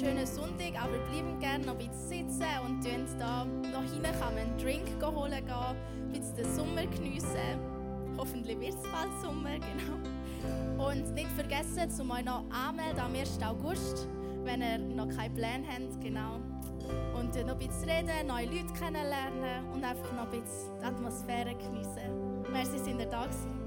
schönen 0.00 0.26
Sonntag, 0.26 0.82
aber 0.82 0.96
bleiben 1.10 1.38
gerne 1.40 1.66
noch 1.66 1.78
ein 1.78 1.90
bisschen 1.90 2.30
sitzen 2.30 2.46
und 2.64 2.82
tun 2.82 3.06
da 3.18 3.44
noch 3.44 3.82
hinten 3.82 4.02
kann 4.02 4.34
man 4.34 4.38
einen 4.38 4.58
Drink 4.58 4.88
holen 5.02 5.44
gehen, 5.44 5.54
ein 5.54 6.12
bisschen 6.12 6.36
den 6.36 6.54
Sommer 6.54 6.86
geniessen. 6.86 7.60
Hoffentlich 8.16 8.58
wird 8.60 8.74
es 8.74 8.90
bald 8.90 9.10
Sommer, 9.22 9.58
genau. 9.58 10.88
Und 10.88 11.14
nicht 11.14 11.28
vergessen, 11.32 11.90
zum 11.90 12.10
euch 12.12 12.24
noch 12.24 12.44
anmelden 12.50 12.98
am 12.98 13.14
1. 13.14 13.42
August, 13.42 14.08
wenn 14.44 14.62
ihr 14.62 14.78
noch 14.78 15.08
keinen 15.08 15.34
Plan 15.34 15.64
habt, 15.68 16.00
genau. 16.00 16.36
Und 17.18 17.36
äh, 17.36 17.44
noch 17.44 17.60
ein 17.60 17.68
bisschen 17.68 17.90
reden, 17.90 18.26
neue 18.26 18.46
Leute 18.46 18.72
kennenlernen 18.72 19.66
und 19.74 19.84
einfach 19.84 20.12
noch 20.14 20.32
ein 20.32 20.40
bisschen 20.40 20.78
die 20.80 20.84
Atmosphäre 20.86 21.54
geniessen. 21.56 22.42
Merci, 22.50 22.78
sind 22.78 23.00
ihr 23.00 23.06
da 23.06 23.26
gewesen. 23.26 23.59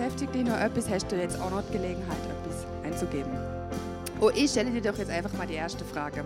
Beschäftigt 0.00 0.34
dich 0.34 0.44
noch 0.44 0.58
etwas, 0.58 0.88
hast 0.88 1.12
du 1.12 1.16
jetzt 1.16 1.38
auch 1.38 1.50
noch 1.50 1.62
die 1.68 1.74
Gelegenheit, 1.74 2.16
etwas 2.16 2.66
einzugeben. 2.82 3.30
Oh, 4.18 4.30
ich 4.34 4.50
stelle 4.50 4.70
dir 4.70 4.80
doch 4.80 4.96
jetzt 4.96 5.10
einfach 5.10 5.32
mal 5.34 5.46
die 5.46 5.54
erste 5.54 5.84
Frage. 5.84 6.24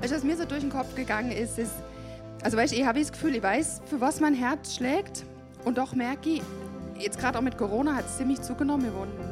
Weißt 0.00 0.12
du, 0.12 0.16
was 0.16 0.24
mir 0.24 0.34
so 0.34 0.46
durch 0.46 0.62
den 0.62 0.70
Kopf 0.70 0.94
gegangen 0.94 1.30
ist, 1.30 1.58
ist, 1.58 1.72
also 2.42 2.56
weißt 2.56 2.72
du, 2.72 2.78
ich 2.78 2.86
habe 2.86 2.98
das 2.98 3.12
Gefühl, 3.12 3.36
ich 3.36 3.42
weiß, 3.42 3.82
für 3.84 4.00
was 4.00 4.20
mein 4.20 4.32
Herz 4.32 4.76
schlägt 4.76 5.24
und 5.66 5.76
doch 5.76 5.94
merke 5.94 6.30
ich, 6.30 6.42
jetzt 6.98 7.18
gerade 7.18 7.36
auch 7.36 7.42
mit 7.42 7.58
Corona 7.58 7.96
hat 7.96 8.06
es 8.06 8.16
ziemlich 8.16 8.40
zugenommen. 8.40 8.86
Wir 8.86 8.94
wohnen 8.94 9.31